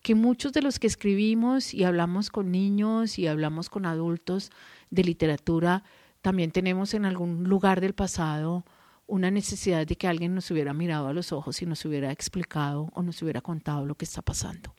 que 0.00 0.14
muchos 0.14 0.54
de 0.54 0.62
los 0.62 0.78
que 0.78 0.86
escribimos 0.86 1.74
y 1.74 1.84
hablamos 1.84 2.30
con 2.30 2.50
niños 2.50 3.18
y 3.18 3.26
hablamos 3.26 3.68
con 3.68 3.84
adultos 3.84 4.50
de 4.88 5.04
literatura, 5.04 5.84
también 6.22 6.52
tenemos 6.52 6.94
en 6.94 7.04
algún 7.04 7.44
lugar 7.44 7.82
del 7.82 7.92
pasado 7.92 8.64
una 9.06 9.30
necesidad 9.30 9.86
de 9.86 9.96
que 9.96 10.08
alguien 10.08 10.34
nos 10.34 10.50
hubiera 10.50 10.72
mirado 10.72 11.08
a 11.08 11.12
los 11.12 11.30
ojos 11.30 11.60
y 11.60 11.66
nos 11.66 11.84
hubiera 11.84 12.10
explicado 12.12 12.88
o 12.94 13.02
nos 13.02 13.20
hubiera 13.20 13.42
contado 13.42 13.84
lo 13.84 13.94
que 13.94 14.06
está 14.06 14.22
pasando. 14.22 14.74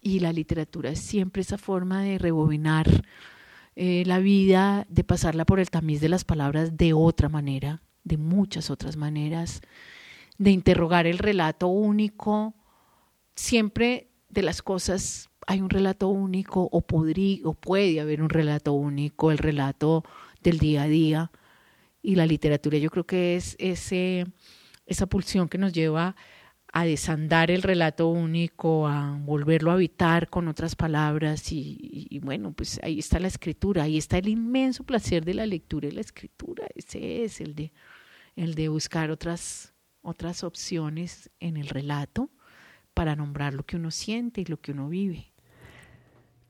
Y 0.00 0.20
la 0.20 0.32
literatura 0.32 0.90
es 0.90 1.00
siempre 1.00 1.42
esa 1.42 1.58
forma 1.58 2.04
de 2.04 2.16
rebobinar 2.16 2.86
eh, 3.74 4.04
la 4.06 4.20
vida, 4.20 4.86
de 4.88 5.02
pasarla 5.02 5.44
por 5.46 5.58
el 5.58 5.68
tamiz 5.68 6.00
de 6.00 6.10
las 6.10 6.22
palabras 6.22 6.76
de 6.76 6.92
otra 6.92 7.28
manera, 7.28 7.82
de 8.04 8.16
muchas 8.16 8.70
otras 8.70 8.96
maneras, 8.96 9.60
de 10.38 10.50
interrogar 10.50 11.06
el 11.06 11.18
relato 11.18 11.68
único. 11.68 12.54
Siempre 13.34 14.08
de 14.28 14.42
las 14.42 14.62
cosas 14.62 15.28
hay 15.46 15.60
un 15.60 15.70
relato 15.70 16.08
único 16.08 16.68
o, 16.70 16.80
podría, 16.82 17.40
o 17.44 17.54
puede 17.54 18.00
haber 18.00 18.22
un 18.22 18.28
relato 18.28 18.72
único, 18.72 19.30
el 19.30 19.38
relato 19.38 20.04
del 20.42 20.58
día 20.58 20.82
a 20.82 20.88
día. 20.88 21.30
Y 22.02 22.16
la 22.16 22.26
literatura 22.26 22.78
yo 22.78 22.90
creo 22.90 23.04
que 23.04 23.36
es 23.36 23.56
ese, 23.58 24.26
esa 24.86 25.06
pulsión 25.06 25.48
que 25.48 25.58
nos 25.58 25.72
lleva 25.72 26.16
a 26.72 26.84
desandar 26.84 27.50
el 27.50 27.62
relato 27.62 28.08
único, 28.08 28.88
a 28.88 29.18
volverlo 29.20 29.70
a 29.70 29.74
habitar 29.74 30.30
con 30.30 30.48
otras 30.48 30.74
palabras 30.74 31.52
y, 31.52 32.08
y, 32.10 32.18
bueno, 32.20 32.52
pues 32.52 32.80
ahí 32.82 32.98
está 32.98 33.20
la 33.20 33.28
escritura, 33.28 33.82
ahí 33.82 33.98
está 33.98 34.16
el 34.16 34.28
inmenso 34.28 34.82
placer 34.82 35.22
de 35.22 35.34
la 35.34 35.44
lectura 35.44 35.88
y 35.88 35.90
la 35.90 36.00
escritura, 36.00 36.66
ese 36.74 37.24
es 37.24 37.42
el 37.42 37.54
de 37.54 37.72
el 38.36 38.54
de 38.54 38.68
buscar 38.68 39.10
otras, 39.10 39.74
otras 40.00 40.44
opciones 40.44 41.30
en 41.40 41.56
el 41.56 41.68
relato 41.68 42.30
para 42.94 43.16
nombrar 43.16 43.54
lo 43.54 43.64
que 43.64 43.76
uno 43.76 43.90
siente 43.90 44.40
y 44.40 44.44
lo 44.44 44.60
que 44.60 44.72
uno 44.72 44.88
vive. 44.88 45.32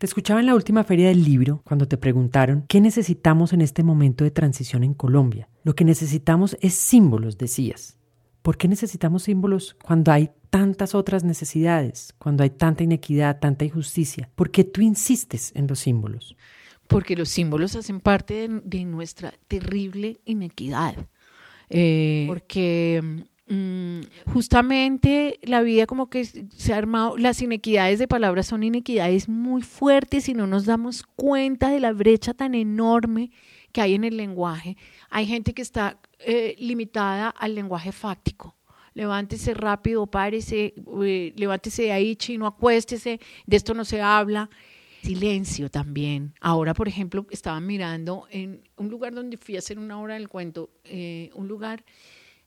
Te 0.02 0.06
escuchaba 0.06 0.40
en 0.40 0.46
la 0.46 0.56
última 0.56 0.82
feria 0.82 1.08
del 1.08 1.22
libro 1.22 1.62
cuando 1.64 1.86
te 1.86 1.96
preguntaron 1.96 2.64
qué 2.68 2.80
necesitamos 2.80 3.52
en 3.52 3.60
este 3.60 3.84
momento 3.84 4.24
de 4.24 4.32
transición 4.32 4.82
en 4.82 4.94
Colombia. 4.94 5.48
Lo 5.62 5.76
que 5.76 5.84
necesitamos 5.84 6.56
es 6.60 6.74
símbolos, 6.74 7.38
decías. 7.38 7.96
¿Por 8.42 8.56
qué 8.56 8.66
necesitamos 8.66 9.22
símbolos 9.22 9.76
cuando 9.80 10.10
hay 10.10 10.32
tantas 10.50 10.96
otras 10.96 11.22
necesidades, 11.22 12.14
cuando 12.18 12.42
hay 12.42 12.50
tanta 12.50 12.82
inequidad, 12.82 13.38
tanta 13.38 13.64
injusticia? 13.64 14.28
¿Por 14.34 14.50
qué 14.50 14.64
tú 14.64 14.80
insistes 14.80 15.52
en 15.54 15.68
los 15.68 15.78
símbolos? 15.78 16.36
Porque 16.88 17.14
los 17.14 17.28
símbolos 17.28 17.76
hacen 17.76 18.00
parte 18.00 18.34
de, 18.34 18.60
de 18.64 18.84
nuestra 18.84 19.32
terrible 19.46 20.20
inequidad. 20.24 20.96
Eh, 21.74 22.24
porque 22.26 23.00
mm, 23.48 24.00
justamente 24.30 25.38
la 25.42 25.62
vida 25.62 25.86
como 25.86 26.10
que 26.10 26.24
se 26.26 26.74
ha 26.74 26.76
armado, 26.76 27.16
las 27.16 27.40
inequidades 27.40 27.98
de 27.98 28.06
palabras 28.06 28.46
son 28.46 28.62
inequidades 28.62 29.26
muy 29.26 29.62
fuertes 29.62 30.28
y 30.28 30.34
no 30.34 30.46
nos 30.46 30.66
damos 30.66 31.02
cuenta 31.16 31.70
de 31.70 31.80
la 31.80 31.92
brecha 31.92 32.34
tan 32.34 32.54
enorme 32.54 33.30
que 33.72 33.80
hay 33.80 33.94
en 33.94 34.04
el 34.04 34.18
lenguaje. 34.18 34.76
Hay 35.08 35.26
gente 35.26 35.54
que 35.54 35.62
está 35.62 35.98
eh, 36.18 36.56
limitada 36.58 37.30
al 37.30 37.54
lenguaje 37.54 37.90
fáctico. 37.90 38.54
Levántese 38.92 39.54
rápido, 39.54 40.06
párese, 40.06 40.74
eh, 41.02 41.32
levántese 41.36 41.84
de 41.84 41.92
ahí, 41.92 42.16
chino, 42.16 42.46
acuéstese, 42.46 43.18
de 43.46 43.56
esto 43.56 43.72
no 43.72 43.86
se 43.86 44.02
habla 44.02 44.50
silencio 45.02 45.68
también. 45.68 46.34
Ahora, 46.40 46.74
por 46.74 46.86
ejemplo, 46.86 47.26
estaba 47.30 47.60
mirando 47.60 48.26
en 48.30 48.62
un 48.76 48.88
lugar 48.88 49.14
donde 49.14 49.36
fui 49.36 49.56
a 49.56 49.58
hacer 49.58 49.78
una 49.78 49.98
hora 50.00 50.14
del 50.14 50.28
cuento, 50.28 50.70
eh, 50.84 51.30
un 51.34 51.48
lugar 51.48 51.84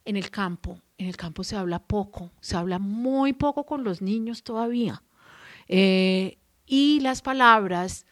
en 0.06 0.16
el 0.16 0.30
campo. 0.30 0.80
En 0.98 1.08
el 1.08 1.18
campo 1.18 1.44
se 1.44 1.58
habla 1.58 1.80
poco, 1.80 2.32
se 2.40 2.56
habla 2.56 2.80
muy 2.80 3.34
poco 3.34 3.66
con 3.66 3.84
los 3.84 4.02
niños 4.02 4.44
todavía. 4.44 5.04
Eh, 5.68 6.38
y 6.66 7.02
las 7.02 7.22
palabras, 7.22 8.06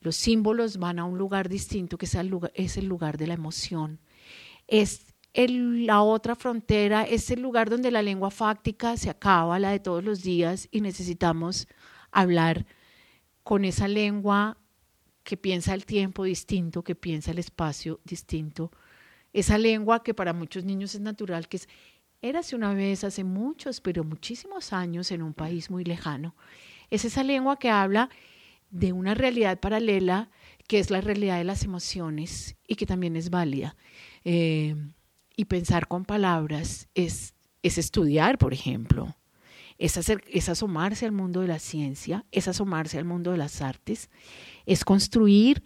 los 0.00 0.16
símbolos 0.16 0.78
van 0.78 0.98
a 0.98 1.04
un 1.04 1.16
lugar 1.16 1.48
distinto, 1.48 1.98
que 1.98 2.06
es 2.06 2.14
el 2.16 2.26
lugar, 2.26 2.50
es 2.54 2.76
el 2.76 2.86
lugar 2.86 3.16
de 3.16 3.28
la 3.28 3.34
emoción. 3.34 4.00
Es 4.66 5.14
el, 5.34 5.86
la 5.86 6.02
otra 6.02 6.34
frontera, 6.34 7.04
es 7.04 7.30
el 7.30 7.40
lugar 7.40 7.70
donde 7.70 7.92
la 7.92 8.02
lengua 8.02 8.32
fáctica 8.32 8.96
se 8.96 9.08
acaba, 9.08 9.60
la 9.60 9.70
de 9.70 9.78
todos 9.78 10.02
los 10.02 10.22
días, 10.22 10.66
y 10.72 10.80
necesitamos 10.80 11.68
hablar 12.10 12.66
con 13.48 13.64
esa 13.64 13.88
lengua 13.88 14.58
que 15.24 15.38
piensa 15.38 15.72
el 15.72 15.86
tiempo 15.86 16.24
distinto, 16.24 16.84
que 16.84 16.94
piensa 16.94 17.30
el 17.30 17.38
espacio 17.38 17.98
distinto, 18.04 18.70
esa 19.32 19.56
lengua 19.56 20.02
que 20.02 20.12
para 20.12 20.34
muchos 20.34 20.66
niños 20.66 20.94
es 20.94 21.00
natural, 21.00 21.48
que 21.48 21.56
es, 21.56 21.68
érase 22.20 22.56
una 22.56 22.74
vez 22.74 23.04
hace 23.04 23.24
muchos, 23.24 23.80
pero 23.80 24.04
muchísimos 24.04 24.74
años 24.74 25.10
en 25.12 25.22
un 25.22 25.32
país 25.32 25.70
muy 25.70 25.82
lejano. 25.82 26.36
Es 26.90 27.06
esa 27.06 27.24
lengua 27.24 27.58
que 27.58 27.70
habla 27.70 28.10
de 28.68 28.92
una 28.92 29.14
realidad 29.14 29.58
paralela 29.60 30.28
que 30.66 30.78
es 30.78 30.90
la 30.90 31.00
realidad 31.00 31.38
de 31.38 31.44
las 31.44 31.64
emociones 31.64 32.54
y 32.66 32.74
que 32.74 32.84
también 32.84 33.16
es 33.16 33.30
válida. 33.30 33.76
Eh, 34.24 34.76
y 35.38 35.46
pensar 35.46 35.88
con 35.88 36.04
palabras 36.04 36.86
es, 36.94 37.32
es 37.62 37.78
estudiar, 37.78 38.36
por 38.36 38.52
ejemplo 38.52 39.17
es, 39.78 40.48
asomarse 40.48 41.06
al 41.06 41.12
mundo 41.12 41.40
de 41.40 41.48
la 41.48 41.60
ciencia, 41.60 42.26
es 42.32 42.48
asomarse 42.48 42.98
al 42.98 43.04
mundo 43.04 43.30
de 43.30 43.38
las 43.38 43.62
artes, 43.62 44.10
es 44.66 44.84
construir 44.84 45.62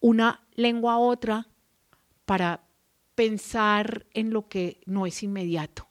una 0.00 0.46
lengua 0.54 0.94
a 0.94 0.98
otra 0.98 1.48
para 2.26 2.66
pensar 3.14 4.06
en 4.12 4.30
lo 4.30 4.48
que 4.48 4.80
no 4.84 5.06
es 5.06 5.22
inmediato. 5.22 5.88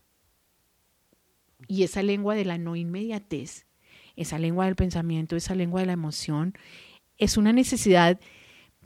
Y 1.68 1.84
esa 1.84 2.04
lengua 2.04 2.36
de 2.36 2.46
la 2.46 2.60
no 2.60 2.76
inmediatez, 2.76 3.66
esa 4.16 4.38
lengua 4.38 4.66
del 4.66 4.76
pensamiento, 4.76 5.36
esa 5.36 5.56
lengua 5.56 5.82
de 5.82 5.88
la 5.88 5.94
emoción, 5.94 6.54
es 7.18 7.38
una 7.38 7.54
necesidad 7.54 8.20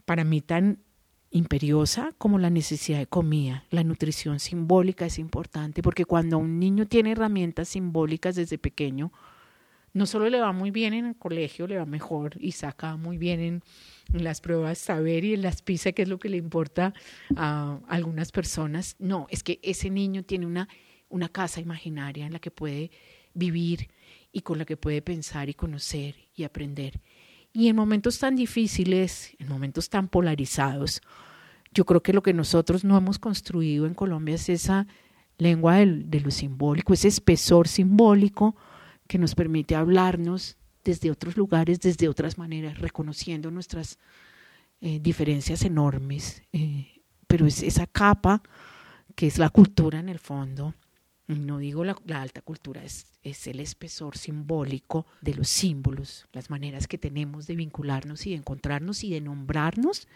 para 0.05 0.23
mí 0.23 0.39
tan 0.39 0.81
imperiosa 1.31 2.13
como 2.17 2.39
la 2.39 2.49
necesidad 2.49 2.99
de 2.99 3.07
comida. 3.07 3.65
La 3.69 3.83
nutrición 3.83 4.39
simbólica 4.39 5.05
es 5.05 5.19
importante 5.19 5.81
porque 5.81 6.05
cuando 6.05 6.37
un 6.37 6.59
niño 6.59 6.87
tiene 6.87 7.11
herramientas 7.11 7.69
simbólicas 7.69 8.35
desde 8.35 8.57
pequeño, 8.57 9.11
no 9.93 10.05
solo 10.05 10.29
le 10.29 10.39
va 10.39 10.51
muy 10.51 10.71
bien 10.71 10.93
en 10.93 11.05
el 11.05 11.15
colegio, 11.15 11.67
le 11.67 11.77
va 11.77 11.85
mejor 11.85 12.35
y 12.39 12.51
saca 12.51 12.95
muy 12.95 13.17
bien 13.17 13.39
en, 13.39 13.63
las 14.11 14.41
pruebas 14.41 14.77
saber 14.79 15.23
y 15.23 15.33
en 15.33 15.41
las 15.41 15.61
PISA, 15.61 15.91
que 15.91 16.01
es 16.03 16.09
lo 16.09 16.19
que 16.19 16.29
le 16.29 16.37
importa 16.37 16.93
a 17.35 17.79
algunas 17.87 18.31
personas. 18.31 18.95
No, 18.97 19.27
es 19.29 19.43
que 19.43 19.59
ese 19.61 19.89
niño 19.89 20.23
tiene 20.23 20.45
una, 20.47 20.67
una 21.09 21.29
casa 21.29 21.61
imaginaria 21.61 22.25
en 22.25 22.33
la 22.33 22.39
que 22.39 22.49
puede 22.49 22.91
vivir 23.33 23.89
y 24.31 24.41
con 24.41 24.57
la 24.57 24.65
que 24.65 24.77
puede 24.77 25.01
pensar 25.01 25.49
y 25.49 25.53
conocer 25.53 26.15
y 26.35 26.43
aprender. 26.43 26.99
Y 27.53 27.67
en 27.67 27.75
momentos 27.75 28.19
tan 28.19 28.35
difíciles, 28.35 29.35
en 29.39 29.47
momentos 29.47 29.89
tan 29.89 30.07
polarizados, 30.07 31.01
yo 31.73 31.85
creo 31.85 32.01
que 32.01 32.13
lo 32.13 32.23
que 32.23 32.33
nosotros 32.33 32.83
no 32.83 32.97
hemos 32.97 33.19
construido 33.19 33.85
en 33.85 33.93
Colombia 33.93 34.35
es 34.35 34.49
esa 34.49 34.87
lengua 35.37 35.77
de, 35.77 36.19
lo 36.19 36.31
simbólico, 36.31 36.93
ese 36.93 37.07
espesor 37.07 37.67
simbólico 37.67 38.55
que 39.07 39.17
nos 39.17 39.35
permite 39.35 39.75
hablarnos 39.75 40.57
desde 40.83 41.11
otros 41.11 41.37
lugares, 41.37 41.79
desde 41.79 42.09
otras 42.09 42.37
maneras, 42.37 42.79
reconociendo 42.79 43.49
nuestras 43.49 43.97
eh, 44.81 44.99
diferencias 44.99 45.63
enormes. 45.63 46.43
Eh, 46.53 47.01
pero 47.27 47.45
es 47.45 47.63
esa 47.63 47.87
capa 47.87 48.41
que 49.15 49.27
es 49.27 49.37
la 49.37 49.49
cultura 49.49 49.99
en 49.99 50.09
el 50.09 50.19
fondo, 50.19 50.73
no 51.35 51.59
digo 51.59 51.83
la, 51.83 51.95
alta 52.15 52.41
cultura, 52.41 52.83
es, 52.83 53.05
es, 53.21 53.45
el 53.47 53.59
espesor 53.59 54.17
simbólico 54.17 55.05
de 55.21 55.35
los 55.35 55.47
símbolos, 55.47 56.27
las 56.33 56.49
maneras 56.49 56.87
que 56.87 56.97
tenemos 56.97 57.45
de 57.45 57.55
vincularnos 57.55 58.25
y 58.25 58.31
de 58.31 58.37
encontrarnos 58.37 59.03
y 59.03 59.11
de 59.11 59.21
nombrarnos 59.21 60.07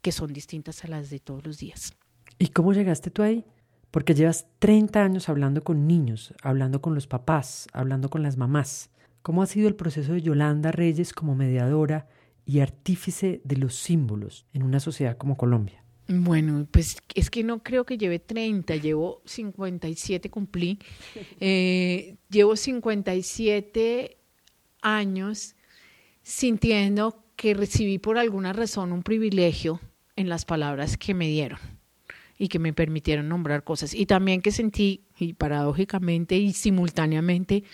que 0.00 0.12
son 0.12 0.32
distintas 0.32 0.84
a 0.84 0.88
las 0.88 1.10
de 1.10 1.20
todos 1.20 1.44
los 1.44 1.58
días. 1.58 1.94
¿Y 2.38 2.48
cómo 2.48 2.72
llegaste 2.72 3.10
tú 3.10 3.22
ahí? 3.22 3.44
Porque 3.90 4.14
llevas 4.14 4.46
30 4.58 5.04
años 5.04 5.28
hablando 5.28 5.62
con 5.62 5.86
niños, 5.86 6.32
hablando 6.42 6.80
con 6.80 6.94
los 6.94 7.06
papás, 7.06 7.68
hablando 7.74 8.08
con 8.08 8.22
las 8.22 8.38
mamás. 8.38 8.90
¿Cómo 9.20 9.42
ha 9.42 9.46
sido 9.46 9.68
el 9.68 9.76
proceso 9.76 10.14
de 10.14 10.22
Yolanda 10.22 10.72
Reyes 10.72 11.12
como 11.12 11.34
mediadora 11.34 12.08
y 12.46 12.60
artífice 12.60 13.42
de 13.44 13.56
los 13.58 13.74
símbolos 13.74 14.46
en 14.54 14.62
una 14.62 14.80
sociedad 14.80 15.18
como 15.18 15.36
Colombia? 15.36 15.81
Bueno, 16.20 16.66
pues 16.70 16.96
es 17.14 17.30
que 17.30 17.42
no 17.42 17.62
creo 17.62 17.86
que 17.86 17.96
lleve 17.96 18.18
30, 18.18 18.76
llevo 18.76 19.22
57, 19.24 20.30
cumplí. 20.30 20.78
Eh, 21.40 22.16
llevo 22.28 22.54
57 22.54 24.16
años 24.80 25.56
sintiendo 26.22 27.24
que 27.36 27.54
recibí 27.54 27.98
por 27.98 28.18
alguna 28.18 28.52
razón 28.52 28.92
un 28.92 29.02
privilegio 29.02 29.80
en 30.14 30.28
las 30.28 30.44
palabras 30.44 30.96
que 30.96 31.14
me 31.14 31.26
dieron 31.26 31.58
y 32.38 32.48
que 32.48 32.58
me 32.58 32.72
permitieron 32.72 33.28
nombrar 33.28 33.64
cosas. 33.64 33.94
Y 33.94 34.06
también 34.06 34.42
que 34.42 34.52
sentí, 34.52 35.04
y 35.18 35.32
paradójicamente 35.32 36.36
y 36.36 36.52
simultáneamente, 36.52 37.64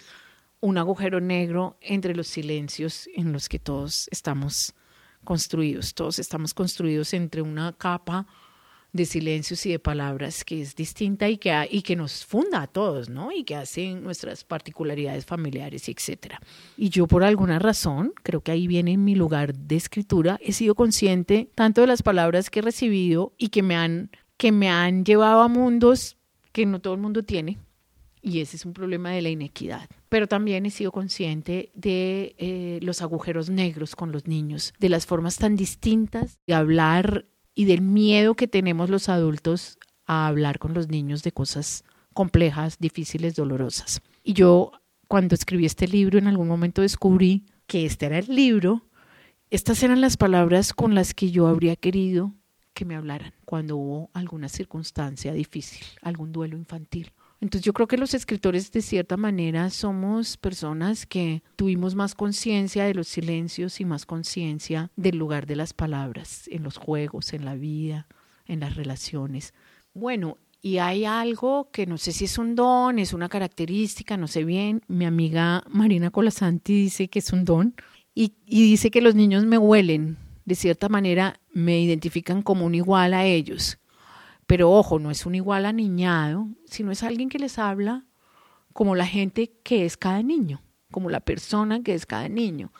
un 0.60 0.78
agujero 0.78 1.20
negro 1.20 1.76
entre 1.80 2.14
los 2.14 2.26
silencios 2.26 3.08
en 3.14 3.32
los 3.32 3.48
que 3.48 3.58
todos 3.58 4.08
estamos 4.10 4.74
construidos. 5.28 5.92
Todos 5.92 6.18
estamos 6.18 6.54
construidos 6.54 7.12
entre 7.12 7.42
una 7.42 7.74
capa 7.74 8.26
de 8.94 9.04
silencios 9.04 9.66
y 9.66 9.72
de 9.72 9.78
palabras 9.78 10.42
que 10.42 10.62
es 10.62 10.74
distinta 10.74 11.28
y 11.28 11.36
que, 11.36 11.68
y 11.70 11.82
que 11.82 11.96
nos 11.96 12.24
funda 12.24 12.62
a 12.62 12.66
todos, 12.66 13.10
¿no? 13.10 13.30
Y 13.30 13.44
que 13.44 13.54
hace 13.54 13.92
nuestras 13.92 14.42
particularidades 14.42 15.26
familiares 15.26 15.86
etcétera. 15.90 16.40
Y 16.78 16.88
yo 16.88 17.06
por 17.06 17.24
alguna 17.24 17.58
razón, 17.58 18.14
creo 18.22 18.40
que 18.40 18.52
ahí 18.52 18.66
viene 18.66 18.96
mi 18.96 19.14
lugar 19.16 19.54
de 19.54 19.76
escritura, 19.76 20.38
he 20.42 20.52
sido 20.52 20.74
consciente 20.74 21.50
tanto 21.54 21.82
de 21.82 21.88
las 21.88 22.02
palabras 22.02 22.48
que 22.48 22.60
he 22.60 22.62
recibido 22.62 23.34
y 23.36 23.50
que 23.50 23.62
me 23.62 23.76
han, 23.76 24.10
que 24.38 24.50
me 24.50 24.70
han 24.70 25.04
llevado 25.04 25.42
a 25.42 25.48
mundos 25.48 26.16
que 26.52 26.64
no 26.64 26.80
todo 26.80 26.94
el 26.94 27.00
mundo 27.00 27.22
tiene, 27.22 27.58
y 28.22 28.40
ese 28.40 28.56
es 28.56 28.64
un 28.64 28.72
problema 28.72 29.10
de 29.10 29.22
la 29.22 29.28
inequidad. 29.28 29.88
Pero 30.08 30.26
también 30.26 30.66
he 30.66 30.70
sido 30.70 30.92
consciente 30.92 31.70
de 31.74 32.34
eh, 32.38 32.78
los 32.82 33.02
agujeros 33.02 33.50
negros 33.50 33.96
con 33.96 34.12
los 34.12 34.26
niños, 34.26 34.72
de 34.78 34.88
las 34.88 35.06
formas 35.06 35.36
tan 35.36 35.56
distintas 35.56 36.38
de 36.46 36.54
hablar 36.54 37.26
y 37.54 37.64
del 37.64 37.82
miedo 37.82 38.34
que 38.34 38.48
tenemos 38.48 38.90
los 38.90 39.08
adultos 39.08 39.78
a 40.06 40.26
hablar 40.26 40.58
con 40.58 40.74
los 40.74 40.88
niños 40.88 41.22
de 41.22 41.32
cosas 41.32 41.84
complejas, 42.14 42.78
difíciles, 42.78 43.36
dolorosas. 43.36 44.00
Y 44.24 44.32
yo, 44.32 44.72
cuando 45.06 45.34
escribí 45.34 45.66
este 45.66 45.86
libro, 45.86 46.18
en 46.18 46.28
algún 46.28 46.48
momento 46.48 46.82
descubrí 46.82 47.46
que 47.66 47.84
este 47.84 48.06
era 48.06 48.18
el 48.18 48.34
libro, 48.34 48.86
estas 49.50 49.82
eran 49.82 50.00
las 50.00 50.16
palabras 50.16 50.72
con 50.72 50.94
las 50.94 51.14
que 51.14 51.30
yo 51.30 51.46
habría 51.46 51.76
querido 51.76 52.34
que 52.74 52.84
me 52.84 52.94
hablaran 52.94 53.34
cuando 53.44 53.76
hubo 53.76 54.10
alguna 54.12 54.48
circunstancia 54.48 55.32
difícil, 55.32 55.84
algún 56.02 56.32
duelo 56.32 56.56
infantil. 56.56 57.12
Entonces 57.40 57.64
yo 57.64 57.72
creo 57.72 57.86
que 57.86 57.96
los 57.96 58.14
escritores 58.14 58.72
de 58.72 58.82
cierta 58.82 59.16
manera 59.16 59.70
somos 59.70 60.36
personas 60.36 61.06
que 61.06 61.42
tuvimos 61.54 61.94
más 61.94 62.14
conciencia 62.14 62.84
de 62.84 62.94
los 62.94 63.06
silencios 63.06 63.80
y 63.80 63.84
más 63.84 64.06
conciencia 64.06 64.90
del 64.96 65.18
lugar 65.18 65.46
de 65.46 65.54
las 65.54 65.72
palabras 65.72 66.48
en 66.48 66.64
los 66.64 66.78
juegos, 66.78 67.32
en 67.32 67.44
la 67.44 67.54
vida, 67.54 68.08
en 68.46 68.60
las 68.60 68.74
relaciones. 68.74 69.54
Bueno, 69.94 70.38
y 70.60 70.78
hay 70.78 71.04
algo 71.04 71.70
que 71.70 71.86
no 71.86 71.96
sé 71.96 72.10
si 72.10 72.24
es 72.24 72.38
un 72.38 72.56
don, 72.56 72.98
es 72.98 73.12
una 73.12 73.28
característica, 73.28 74.16
no 74.16 74.26
sé 74.26 74.44
bien. 74.44 74.82
Mi 74.88 75.04
amiga 75.04 75.62
Marina 75.70 76.10
Colasanti 76.10 76.74
dice 76.74 77.06
que 77.06 77.20
es 77.20 77.32
un 77.32 77.44
don 77.44 77.74
y, 78.16 78.34
y 78.46 78.62
dice 78.62 78.90
que 78.90 79.00
los 79.00 79.14
niños 79.14 79.44
me 79.44 79.58
huelen, 79.58 80.16
de 80.44 80.56
cierta 80.56 80.88
manera 80.88 81.38
me 81.52 81.80
identifican 81.80 82.42
como 82.42 82.66
un 82.66 82.74
igual 82.74 83.14
a 83.14 83.24
ellos 83.24 83.78
pero 84.48 84.70
ojo, 84.70 84.98
no 84.98 85.10
es 85.10 85.26
un 85.26 85.34
igual 85.34 85.66
aniñado, 85.66 86.48
sino 86.64 86.90
es 86.90 87.02
alguien 87.02 87.28
que 87.28 87.38
les 87.38 87.58
habla 87.58 88.06
como 88.72 88.94
la 88.94 89.06
gente 89.06 89.52
que 89.62 89.84
es 89.84 89.98
cada 89.98 90.22
niño, 90.22 90.62
como 90.90 91.10
la 91.10 91.20
persona 91.20 91.82
que 91.82 91.92
es 91.92 92.06
cada 92.06 92.30
niño. 92.30 92.72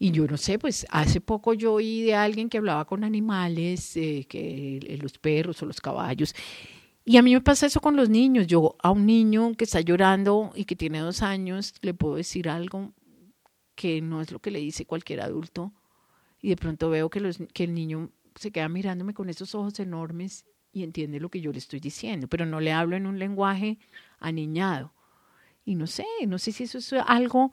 Y 0.00 0.10
yo 0.10 0.26
no 0.26 0.36
sé, 0.36 0.58
pues 0.58 0.88
hace 0.90 1.20
poco 1.20 1.54
yo 1.54 1.74
oí 1.74 2.02
de 2.02 2.16
alguien 2.16 2.48
que 2.48 2.58
hablaba 2.58 2.84
con 2.84 3.04
animales, 3.04 3.96
eh, 3.96 4.26
que 4.28 4.98
los 5.00 5.18
perros 5.18 5.62
o 5.62 5.66
los 5.66 5.80
caballos. 5.80 6.34
Y 7.04 7.16
a 7.16 7.22
mí 7.22 7.32
me 7.32 7.42
pasa 7.42 7.66
eso 7.66 7.80
con 7.80 7.94
los 7.94 8.08
niños. 8.08 8.48
Yo 8.48 8.74
a 8.82 8.90
un 8.90 9.06
niño 9.06 9.54
que 9.54 9.64
está 9.64 9.80
llorando 9.80 10.50
y 10.56 10.64
que 10.64 10.74
tiene 10.74 10.98
dos 10.98 11.22
años 11.22 11.74
le 11.80 11.94
puedo 11.94 12.16
decir 12.16 12.48
algo 12.48 12.92
que 13.76 14.00
no 14.02 14.20
es 14.20 14.32
lo 14.32 14.40
que 14.40 14.50
le 14.50 14.58
dice 14.58 14.84
cualquier 14.84 15.20
adulto. 15.20 15.72
Y 16.42 16.48
de 16.48 16.56
pronto 16.56 16.90
veo 16.90 17.08
que, 17.08 17.20
los, 17.20 17.38
que 17.54 17.62
el 17.64 17.74
niño 17.74 18.10
se 18.34 18.50
queda 18.50 18.68
mirándome 18.68 19.14
con 19.14 19.28
esos 19.28 19.54
ojos 19.54 19.78
enormes 19.78 20.44
y 20.78 20.84
entiende 20.84 21.20
lo 21.20 21.28
que 21.28 21.40
yo 21.40 21.52
le 21.52 21.58
estoy 21.58 21.80
diciendo, 21.80 22.28
pero 22.28 22.46
no 22.46 22.60
le 22.60 22.72
hablo 22.72 22.96
en 22.96 23.06
un 23.06 23.18
lenguaje 23.18 23.78
aniñado. 24.18 24.92
Y 25.64 25.74
no 25.74 25.86
sé, 25.86 26.06
no 26.26 26.38
sé 26.38 26.52
si 26.52 26.64
eso 26.64 26.78
es 26.78 26.92
algo 27.06 27.52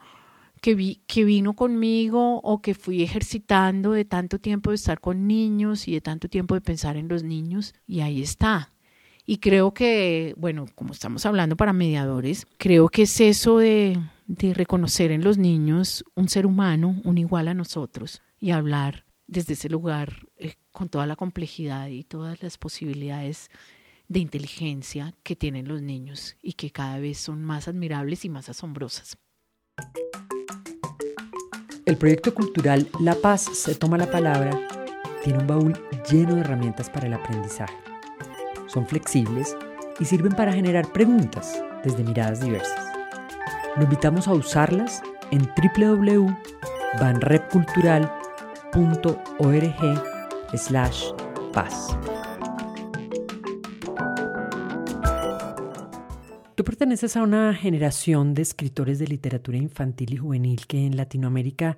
que, 0.62 0.76
vi, 0.76 1.02
que 1.08 1.26
vino 1.26 1.54
conmigo 1.54 2.40
o 2.42 2.62
que 2.62 2.74
fui 2.74 3.04
ejercitando 3.04 3.92
de 3.92 4.06
tanto 4.06 4.40
tiempo 4.40 4.72
de 4.72 4.76
estar 4.78 5.00
con 5.00 5.28
niños 5.28 5.88
y 5.88 5.94
de 5.94 6.02
tanto 6.02 6.30
tiempo 6.30 6.56
de 6.56 6.62
pensar 6.62 6.98
en 6.98 7.08
los 7.08 7.24
niños, 7.24 7.74
y 7.86 8.02
ahí 8.02 8.22
está. 8.22 8.72
Y 9.26 9.38
creo 9.38 9.74
que, 9.74 10.34
bueno, 10.38 10.66
como 10.76 10.94
estamos 10.94 11.26
hablando 11.26 11.56
para 11.56 11.74
mediadores, 11.74 12.48
creo 12.58 12.90
que 12.90 13.04
es 13.04 13.20
eso 13.20 13.58
de, 13.58 14.00
de 14.28 14.54
reconocer 14.54 15.12
en 15.12 15.24
los 15.24 15.38
niños 15.38 16.06
un 16.16 16.30
ser 16.30 16.46
humano, 16.46 17.02
un 17.04 17.18
igual 17.18 17.48
a 17.48 17.54
nosotros, 17.54 18.22
y 18.40 18.52
hablar 18.52 19.06
desde 19.28 19.54
ese 19.54 19.70
lugar 19.70 20.28
eh, 20.38 20.56
con 20.76 20.90
toda 20.90 21.08
la 21.08 21.16
complejidad 21.16 21.88
y 21.88 22.04
todas 22.04 22.44
las 22.44 22.60
posibilidades 22.60 23.50
de 24.08 24.20
inteligencia 24.20 25.16
que 25.24 25.36
tienen 25.36 25.68
los 25.68 25.82
niños 25.82 26.38
y 26.44 26.54
que 26.54 26.70
cada 26.70 27.00
vez 27.00 27.18
son 27.18 27.44
más 27.44 27.68
admirables 27.68 28.24
y 28.26 28.30
más 28.30 28.50
asombrosas. 28.50 29.18
El 31.86 31.98
proyecto 31.98 32.36
cultural 32.36 32.88
La 33.00 33.16
Paz 33.16 33.42
se 33.42 33.74
toma 33.74 33.98
la 33.98 34.12
palabra 34.12 34.52
tiene 35.24 35.40
un 35.40 35.48
baúl 35.48 35.74
lleno 36.12 36.36
de 36.36 36.42
herramientas 36.42 36.88
para 36.90 37.08
el 37.08 37.14
aprendizaje. 37.14 37.74
Son 38.68 38.86
flexibles 38.86 39.56
y 40.00 40.06
sirven 40.06 40.34
para 40.34 40.54
generar 40.54 40.92
preguntas 40.92 41.60
desde 41.84 42.04
miradas 42.04 42.42
diversas. 42.42 42.92
Lo 43.76 43.82
invitamos 43.84 44.28
a 44.28 44.34
usarlas 44.34 45.02
en 45.32 45.42
www.banrepcultural.com 45.42 48.26
.org 48.76 50.15
slash 50.54 51.12
paz. 51.54 51.98
Tú 56.56 56.64
perteneces 56.64 57.18
a 57.18 57.24
una 57.24 57.54
generación 57.54 58.34
de 58.34 58.42
escritores 58.42 58.98
de 58.98 59.08
literatura 59.08 59.58
infantil 59.58 60.14
y 60.14 60.18
juvenil 60.18 60.68
que 60.68 60.86
en 60.86 60.96
Latinoamérica 60.96 61.78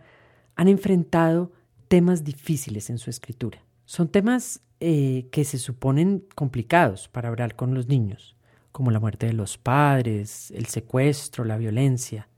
han 0.55 0.67
enfrentado 0.67 1.51
temas 1.87 2.23
difíciles 2.23 2.89
en 2.89 2.99
su 2.99 3.09
escritura. 3.09 3.63
Son 3.85 4.07
temas 4.07 4.61
eh, 4.79 5.29
que 5.31 5.45
se 5.45 5.57
suponen 5.57 6.25
complicados 6.35 7.07
para 7.07 7.29
hablar 7.29 7.55
con 7.55 7.73
los 7.73 7.87
niños, 7.87 8.35
como 8.71 8.91
la 8.91 8.99
muerte 8.99 9.25
de 9.25 9.33
los 9.33 9.57
padres, 9.57 10.51
el 10.51 10.67
secuestro, 10.67 11.43
la 11.43 11.57
violencia. 11.57 12.29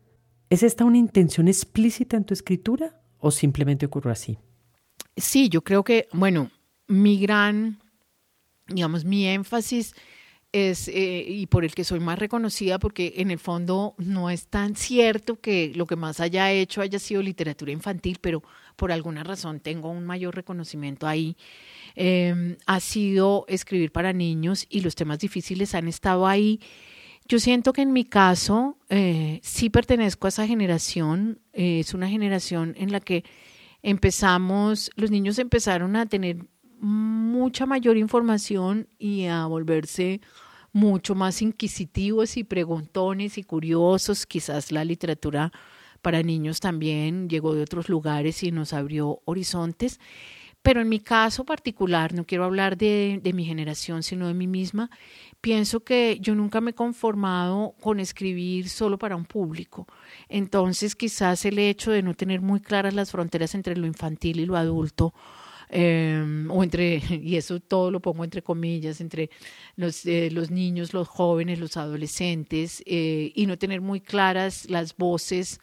¿Es 0.49 0.63
esta 0.63 0.85
una 0.85 0.97
intención 0.97 1.47
explícita 1.47 2.15
en 2.15 2.23
tu 2.23 2.33
escritura 2.33 3.01
o 3.19 3.31
simplemente 3.31 3.85
ocurrió 3.85 4.11
así? 4.11 4.39
Sí, 5.15 5.49
yo 5.49 5.61
creo 5.63 5.83
que, 5.83 6.07
bueno, 6.13 6.51
mi 6.87 7.19
gran, 7.19 7.79
digamos, 8.67 9.05
mi 9.05 9.25
énfasis 9.27 9.93
es, 10.51 10.87
eh, 10.87 11.25
y 11.27 11.45
por 11.47 11.63
el 11.63 11.75
que 11.75 11.83
soy 11.83 11.99
más 11.99 12.17
reconocida, 12.17 12.79
porque 12.79 13.13
en 13.17 13.31
el 13.31 13.39
fondo 13.39 13.95
no 13.97 14.29
es 14.29 14.47
tan 14.47 14.75
cierto 14.75 15.35
que 15.39 15.71
lo 15.75 15.85
que 15.85 15.95
más 15.95 16.19
haya 16.19 16.51
hecho 16.51 16.81
haya 16.81 16.99
sido 16.99 17.21
literatura 17.21 17.71
infantil, 17.71 18.17
pero 18.21 18.41
por 18.75 18.91
alguna 18.91 19.23
razón 19.23 19.59
tengo 19.59 19.91
un 19.91 20.05
mayor 20.05 20.35
reconocimiento 20.35 21.07
ahí, 21.07 21.37
em, 21.95 22.57
ha 22.65 22.79
sido 22.79 23.45
escribir 23.47 23.91
para 23.91 24.13
niños 24.13 24.65
y 24.69 24.81
los 24.81 24.95
temas 24.95 25.19
difíciles 25.19 25.75
han 25.75 25.87
estado 25.87 26.25
ahí. 26.27 26.59
Yo 27.27 27.39
siento 27.39 27.73
que 27.73 27.81
en 27.83 27.93
mi 27.93 28.05
caso 28.05 28.77
eh, 28.89 29.39
sí 29.43 29.69
pertenezco 29.69 30.27
a 30.27 30.29
esa 30.29 30.47
generación, 30.47 31.39
eh, 31.53 31.81
es 31.81 31.93
una 31.93 32.09
generación 32.09 32.73
en 32.77 32.91
la 32.91 32.99
que 33.01 33.23
empezamos, 33.81 34.91
los 34.95 35.11
niños 35.11 35.39
empezaron 35.39 35.95
a 35.95 36.05
tener 36.05 36.45
mucha 36.79 37.65
mayor 37.65 37.97
información 37.97 38.87
y 38.97 39.25
a 39.25 39.45
volverse 39.45 40.21
mucho 40.71 41.15
más 41.15 41.41
inquisitivos 41.41 42.37
y 42.37 42.43
preguntones 42.43 43.37
y 43.37 43.43
curiosos. 43.43 44.25
Quizás 44.25 44.71
la 44.71 44.85
literatura 44.85 45.51
para 46.01 46.23
niños 46.23 46.59
también 46.59 47.29
llegó 47.29 47.53
de 47.53 47.63
otros 47.63 47.89
lugares 47.89 48.43
y 48.43 48.51
nos 48.51 48.73
abrió 48.73 49.21
horizontes. 49.25 49.99
Pero 50.69 50.81
en 50.81 50.89
mi 50.89 50.99
caso 50.99 51.45
particular, 51.45 52.13
no 52.13 52.27
quiero 52.27 52.43
hablar 52.43 52.77
de, 52.77 53.19
mi 53.33 53.43
generación, 53.43 54.03
sino 54.03 54.27
de 54.27 54.35
mí 54.35 54.45
misma, 54.45 54.91
pienso 55.41 55.79
que 55.79 56.19
yo 56.21 56.35
nunca 56.35 56.61
me 56.61 56.69
he 56.69 56.73
conformado 56.75 57.73
con 57.81 57.99
escribir 57.99 58.69
solo 58.69 58.99
para 58.99 59.15
un 59.15 59.25
público. 59.25 59.87
Entonces 60.27 60.95
quizás 60.95 61.43
el 61.45 61.57
hecho 61.57 61.89
de 61.89 62.03
no 62.03 62.13
tener 62.13 62.41
muy 62.41 62.59
claras 62.59 62.93
las 62.93 63.09
fronteras 63.09 63.55
entre 63.55 63.75
lo 63.77 63.87
infantil 63.87 64.41
y 64.41 64.45
lo 64.45 64.57
adulto 64.57 65.15
em, 65.69 66.51
o 66.51 66.63
entre, 66.63 67.01
y 67.19 67.35
eso 67.37 67.59
todo 67.59 67.89
lo 67.89 67.99
pongo 67.99 68.23
entre 68.23 68.43
comillas, 68.43 69.01
entre 69.01 69.31
los, 69.75 70.05
eh, 70.05 70.29
niños, 70.51 70.93
los 70.93 71.07
jóvenes, 71.07 71.57
los 71.57 71.77
adolescentes, 71.77 72.83
eh, 72.85 73.31
y 73.33 73.47
no 73.47 73.57
tener 73.57 73.81
muy 73.81 74.01
claras 74.01 74.69
las 74.69 74.95
voces 74.95 75.61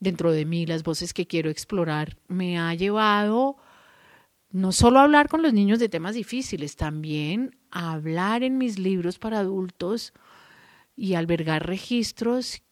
dentro 0.00 0.32
de 0.32 0.44
mí, 0.44 0.66
las 0.66 0.82
voces 0.82 1.14
que 1.14 1.28
quiero 1.28 1.50
explorar, 1.50 2.16
me 2.26 2.58
ha 2.58 2.74
llevado 2.74 3.58
no 4.54 4.70
solo 4.70 5.00
hablar 5.00 5.28
con 5.28 5.42
los 5.42 5.52
niños 5.52 5.80
de 5.80 5.88
temas 5.88 6.14
difíciles, 6.14 6.76
también 6.76 7.56
hablar 7.72 8.44
en 8.44 8.56
mis 8.56 8.78
libros 8.78 9.18
para 9.18 9.40
adultos 9.40 10.12
y 10.94 11.14
albergar 11.14 11.66
registros 11.66 12.62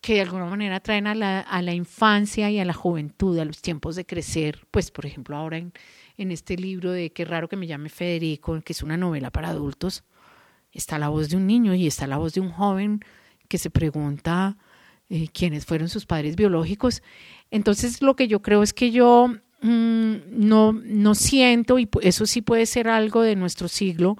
que 0.00 0.14
de 0.14 0.22
alguna 0.22 0.46
manera 0.46 0.80
traen 0.80 1.06
a 1.06 1.14
la, 1.14 1.38
a 1.38 1.62
la 1.62 1.74
infancia 1.74 2.50
y 2.50 2.58
a 2.58 2.64
la 2.64 2.72
juventud, 2.72 3.38
a 3.38 3.44
los 3.44 3.62
tiempos 3.62 3.94
de 3.94 4.04
crecer. 4.04 4.66
Pues, 4.72 4.90
por 4.90 5.06
ejemplo, 5.06 5.36
ahora 5.36 5.58
en, 5.58 5.72
en 6.16 6.32
este 6.32 6.56
libro 6.56 6.90
de 6.90 7.12
Qué 7.12 7.24
raro 7.24 7.48
que 7.48 7.56
me 7.56 7.68
llame 7.68 7.88
Federico, 7.88 8.60
que 8.62 8.72
es 8.72 8.82
una 8.82 8.96
novela 8.96 9.30
para 9.30 9.50
adultos, 9.50 10.02
está 10.72 10.98
la 10.98 11.08
voz 11.08 11.28
de 11.28 11.36
un 11.36 11.46
niño 11.46 11.72
y 11.76 11.86
está 11.86 12.08
la 12.08 12.16
voz 12.16 12.34
de 12.34 12.40
un 12.40 12.50
joven 12.50 12.98
que 13.46 13.58
se 13.58 13.70
pregunta 13.70 14.58
eh, 15.08 15.28
quiénes 15.28 15.66
fueron 15.66 15.88
sus 15.88 16.04
padres 16.04 16.34
biológicos. 16.34 17.00
Entonces, 17.52 18.02
lo 18.02 18.16
que 18.16 18.26
yo 18.26 18.42
creo 18.42 18.64
es 18.64 18.74
que 18.74 18.90
yo 18.90 19.36
mm, 19.62 20.14
no, 20.30 20.72
no 20.72 21.14
siento, 21.14 21.78
y 21.78 21.88
eso 22.02 22.26
sí 22.26 22.42
puede 22.42 22.66
ser 22.66 22.88
algo 22.88 23.22
de 23.22 23.36
nuestro 23.36 23.68
siglo, 23.68 24.16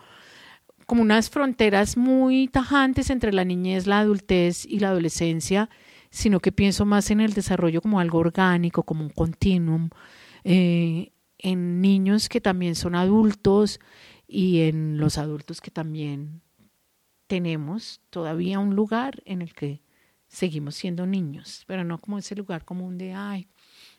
como 0.87 1.03
unas 1.03 1.31
fronteras 1.31 1.97
muy 1.97 2.49
tajantes 2.49 3.11
entre 3.11 3.33
la 3.33 3.45
niñez, 3.45 3.87
la 3.87 4.01
adultez 4.01 4.65
y 4.65 4.79
la 4.79 4.89
adolescencia, 4.89 5.69
sino 6.11 6.41
que 6.41 6.53
pienso 6.53 6.87
más 6.87 7.11
en 7.11 7.21
el 7.21 7.33
desarrollo 7.33 7.83
como 7.83 8.01
algo 8.01 8.19
orgánico, 8.19 8.85
como 8.85 9.03
un 9.03 9.11
continuum, 9.11 9.91
eh, 10.45 11.13
en 11.39 11.81
niños 11.81 12.29
que 12.29 12.41
también 12.41 12.75
son 12.77 12.95
adultos 12.95 13.81
y 14.27 14.61
en 14.63 14.99
los 14.99 15.19
adultos 15.19 15.61
que 15.61 15.71
también 15.71 16.41
tenemos 17.27 18.01
todavía 18.11 18.59
un 18.59 18.75
lugar 18.75 19.23
en 19.25 19.43
el 19.43 19.55
que 19.55 19.83
seguimos 20.29 20.75
siendo 20.75 21.07
niños, 21.07 21.65
pero 21.67 21.85
no 21.85 21.99
como 21.99 22.19
ese 22.19 22.37
lugar 22.37 22.65
común 22.65 22.99
de, 22.99 23.13
ay, 23.13 23.49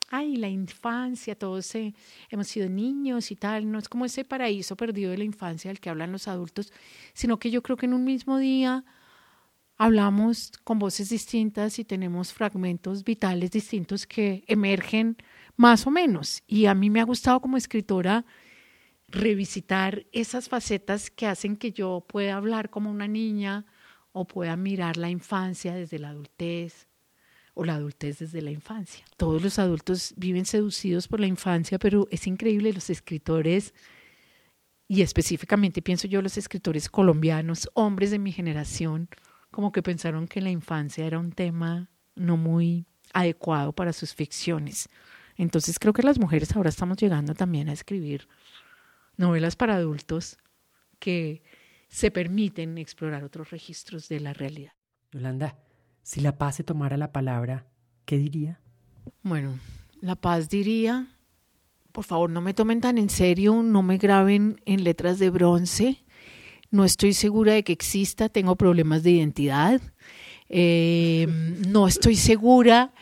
ay, 0.09 0.37
la 0.37 0.49
infancia, 0.49 1.37
todos 1.37 1.73
hemos 2.29 2.47
sido 2.47 2.69
niños 2.69 3.31
y 3.31 3.35
tal, 3.35 3.71
no 3.71 3.79
es 3.79 3.89
como 3.89 4.05
ese 4.05 4.23
paraíso 4.23 4.75
perdido 4.75 5.11
de 5.11 5.17
la 5.17 5.23
infancia 5.23 5.69
del 5.69 5.79
que 5.79 5.89
hablan 5.89 6.11
los 6.11 6.27
adultos, 6.27 6.71
sino 7.13 7.39
que 7.39 7.51
yo 7.51 7.61
creo 7.61 7.77
que 7.77 7.85
en 7.85 7.93
un 7.93 8.03
mismo 8.03 8.37
día 8.37 8.85
hablamos 9.77 10.51
con 10.63 10.79
voces 10.79 11.09
distintas 11.09 11.79
y 11.79 11.85
tenemos 11.85 12.33
fragmentos 12.33 13.03
vitales 13.03 13.51
distintos 13.51 14.07
que 14.07 14.43
emergen 14.47 15.17
más 15.55 15.85
o 15.85 15.91
menos. 15.91 16.43
Y 16.47 16.65
a 16.65 16.73
mí 16.73 16.89
me 16.89 16.99
ha 17.01 17.05
gustado 17.05 17.39
como 17.39 17.57
escritora 17.57 18.25
revisitar 19.07 20.05
esas 20.11 20.49
facetas 20.49 21.09
que 21.11 21.27
hacen 21.27 21.55
que 21.55 21.71
yo 21.71 22.05
pueda 22.07 22.35
hablar 22.35 22.69
como 22.69 22.89
una 22.89 23.07
niña, 23.07 23.65
o 24.17 24.25
pueda 24.25 24.55
mirar 24.55 24.97
la 24.97 25.11
infancia 25.11 25.75
desde 25.75 25.99
la 25.99 26.09
adultez 26.09 26.87
o 27.57 27.65
la 27.65 27.75
adultez 27.75 28.19
desde 28.19 28.41
la 28.41 28.51
infancia. 28.51 29.03
Todos 29.17 29.41
los 29.41 29.57
adultos 29.57 30.13
viven 30.15 30.45
seducidos 30.45 31.07
por 31.07 31.19
la 31.19 31.27
infancia, 31.27 31.79
pero 31.79 32.07
es 32.11 32.27
increíble 32.27 32.71
los 32.71 32.89
escritores, 32.89 33.73
y 34.87 35.01
específicamente 35.01 35.81
pienso 35.81 36.07
yo 36.07 36.21
los 36.21 36.37
escritores 36.37 36.87
colombianos, 36.87 37.69
hombres 37.73 38.11
de 38.11 38.19
mi 38.19 38.31
generación, 38.31 39.09
como 39.51 39.71
que 39.71 39.83
pensaron 39.83 40.27
que 40.27 40.39
la 40.39 40.51
infancia 40.51 41.05
era 41.05 41.19
un 41.19 41.31
tema 41.31 41.89
no 42.15 42.37
muy 42.37 42.85
adecuado 43.11 43.73
para 43.73 43.91
sus 43.91 44.13
ficciones. 44.13 44.87
Entonces 45.35 45.79
creo 45.79 45.93
que 45.93 46.03
las 46.03 46.19
mujeres 46.19 46.55
ahora 46.55 46.69
estamos 46.69 46.97
llegando 46.97 47.33
también 47.33 47.69
a 47.69 47.73
escribir 47.73 48.27
novelas 49.17 49.55
para 49.55 49.75
adultos 49.75 50.37
que 50.99 51.43
se 51.89 52.11
permiten 52.11 52.77
explorar 52.77 53.23
otros 53.23 53.49
registros 53.49 54.07
de 54.09 54.19
la 54.19 54.33
realidad. 54.33 54.73
Yolanda, 55.11 55.57
si 56.07 56.21
la 56.21 56.37
paz 56.37 56.55
se 56.55 56.63
tomara 56.63 56.95
la 56.95 57.11
palabra, 57.11 57.65
¿qué 58.05 58.17
diría? 58.17 58.61
Bueno, 59.23 59.59
la 59.99 60.15
paz 60.15 60.47
diría, 60.47 61.05
por 61.91 62.05
favor, 62.05 62.29
no 62.29 62.39
me 62.39 62.53
tomen 62.53 62.79
tan 62.79 62.97
en 62.97 63.09
serio, 63.09 63.61
no 63.61 63.83
me 63.83 63.97
graben 63.97 64.61
en 64.65 64.85
letras 64.85 65.19
de 65.19 65.29
bronce, 65.29 66.05
no 66.71 66.85
estoy 66.85 67.11
segura 67.11 67.51
de 67.51 67.65
que 67.65 67.73
exista, 67.73 68.29
tengo 68.29 68.55
problemas 68.55 69.03
de 69.03 69.11
identidad, 69.11 69.81
eh, 70.47 71.27
no 71.67 71.89
estoy 71.89 72.15
segura 72.15 72.93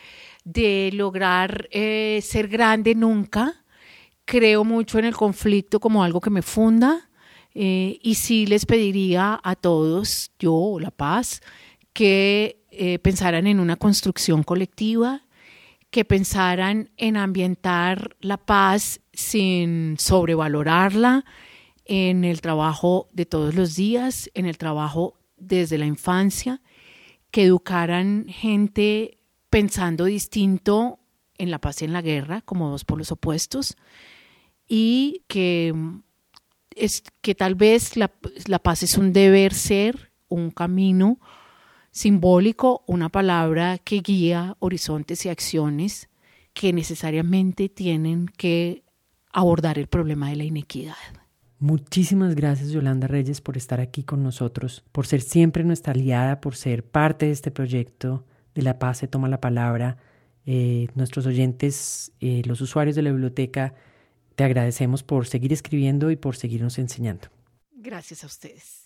de 0.42 0.90
lograr 0.92 1.68
eh, 1.70 2.18
ser 2.24 2.48
grande 2.48 2.96
nunca, 2.96 3.64
creo 4.24 4.64
mucho 4.64 4.98
en 4.98 5.04
el 5.04 5.14
conflicto 5.14 5.78
como 5.78 6.02
algo 6.02 6.20
que 6.20 6.30
me 6.30 6.42
funda, 6.42 7.08
eh, 7.54 8.00
y 8.02 8.16
sí 8.16 8.46
les 8.46 8.66
pediría 8.66 9.38
a 9.44 9.54
todos, 9.54 10.32
yo, 10.40 10.78
La 10.80 10.90
Paz, 10.90 11.40
que 11.92 12.65
eh, 12.78 12.98
pensaran 12.98 13.46
en 13.46 13.60
una 13.60 13.76
construcción 13.76 14.42
colectiva, 14.42 15.22
que 15.90 16.04
pensaran 16.04 16.90
en 16.96 17.16
ambientar 17.16 18.16
la 18.20 18.36
paz 18.36 19.00
sin 19.12 19.96
sobrevalorarla, 19.98 21.24
en 21.86 22.24
el 22.24 22.40
trabajo 22.40 23.08
de 23.12 23.24
todos 23.26 23.54
los 23.54 23.76
días, 23.76 24.30
en 24.34 24.46
el 24.46 24.58
trabajo 24.58 25.14
desde 25.36 25.78
la 25.78 25.86
infancia, 25.86 26.60
que 27.30 27.44
educaran 27.44 28.26
gente 28.28 29.18
pensando 29.48 30.04
distinto 30.04 30.98
en 31.38 31.50
la 31.50 31.60
paz 31.60 31.80
y 31.80 31.84
en 31.86 31.92
la 31.92 32.02
guerra 32.02 32.42
como 32.42 32.70
dos 32.70 32.84
polos 32.84 33.12
opuestos 33.12 33.76
y 34.68 35.22
que 35.28 35.72
es 36.74 37.04
que 37.22 37.34
tal 37.34 37.54
vez 37.54 37.96
la, 37.96 38.12
la 38.46 38.58
paz 38.58 38.82
es 38.82 38.98
un 38.98 39.12
deber 39.12 39.54
ser, 39.54 40.12
un 40.28 40.50
camino 40.50 41.18
simbólico, 41.96 42.84
una 42.86 43.08
palabra 43.08 43.78
que 43.78 44.00
guía 44.00 44.54
horizontes 44.58 45.24
y 45.24 45.30
acciones 45.30 46.10
que 46.52 46.74
necesariamente 46.74 47.70
tienen 47.70 48.26
que 48.26 48.84
abordar 49.32 49.78
el 49.78 49.86
problema 49.86 50.28
de 50.28 50.36
la 50.36 50.44
inequidad. 50.44 50.94
Muchísimas 51.58 52.34
gracias 52.34 52.70
Yolanda 52.70 53.06
Reyes 53.06 53.40
por 53.40 53.56
estar 53.56 53.80
aquí 53.80 54.04
con 54.04 54.22
nosotros, 54.22 54.84
por 54.92 55.06
ser 55.06 55.22
siempre 55.22 55.64
nuestra 55.64 55.94
aliada, 55.94 56.42
por 56.42 56.54
ser 56.54 56.84
parte 56.84 57.26
de 57.26 57.32
este 57.32 57.50
proyecto 57.50 58.26
de 58.54 58.60
La 58.60 58.78
Paz 58.78 58.98
se 58.98 59.08
toma 59.08 59.28
la 59.28 59.40
palabra. 59.40 59.96
Eh, 60.44 60.88
nuestros 60.96 61.24
oyentes, 61.24 62.12
eh, 62.20 62.42
los 62.44 62.60
usuarios 62.60 62.94
de 62.94 63.02
la 63.02 63.10
biblioteca, 63.10 63.72
te 64.34 64.44
agradecemos 64.44 65.02
por 65.02 65.26
seguir 65.26 65.54
escribiendo 65.54 66.10
y 66.10 66.16
por 66.16 66.36
seguirnos 66.36 66.78
enseñando. 66.78 67.28
Gracias 67.72 68.22
a 68.22 68.26
ustedes. 68.26 68.85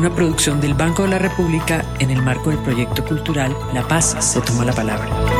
Una 0.00 0.14
producción 0.14 0.62
del 0.62 0.72
Banco 0.72 1.02
de 1.02 1.10
la 1.10 1.18
República 1.18 1.84
en 1.98 2.08
el 2.08 2.22
marco 2.22 2.48
del 2.48 2.58
proyecto 2.60 3.04
cultural 3.04 3.54
La 3.74 3.86
Paz 3.86 4.16
se 4.18 4.40
toma 4.40 4.64
la 4.64 4.72
palabra. 4.72 5.39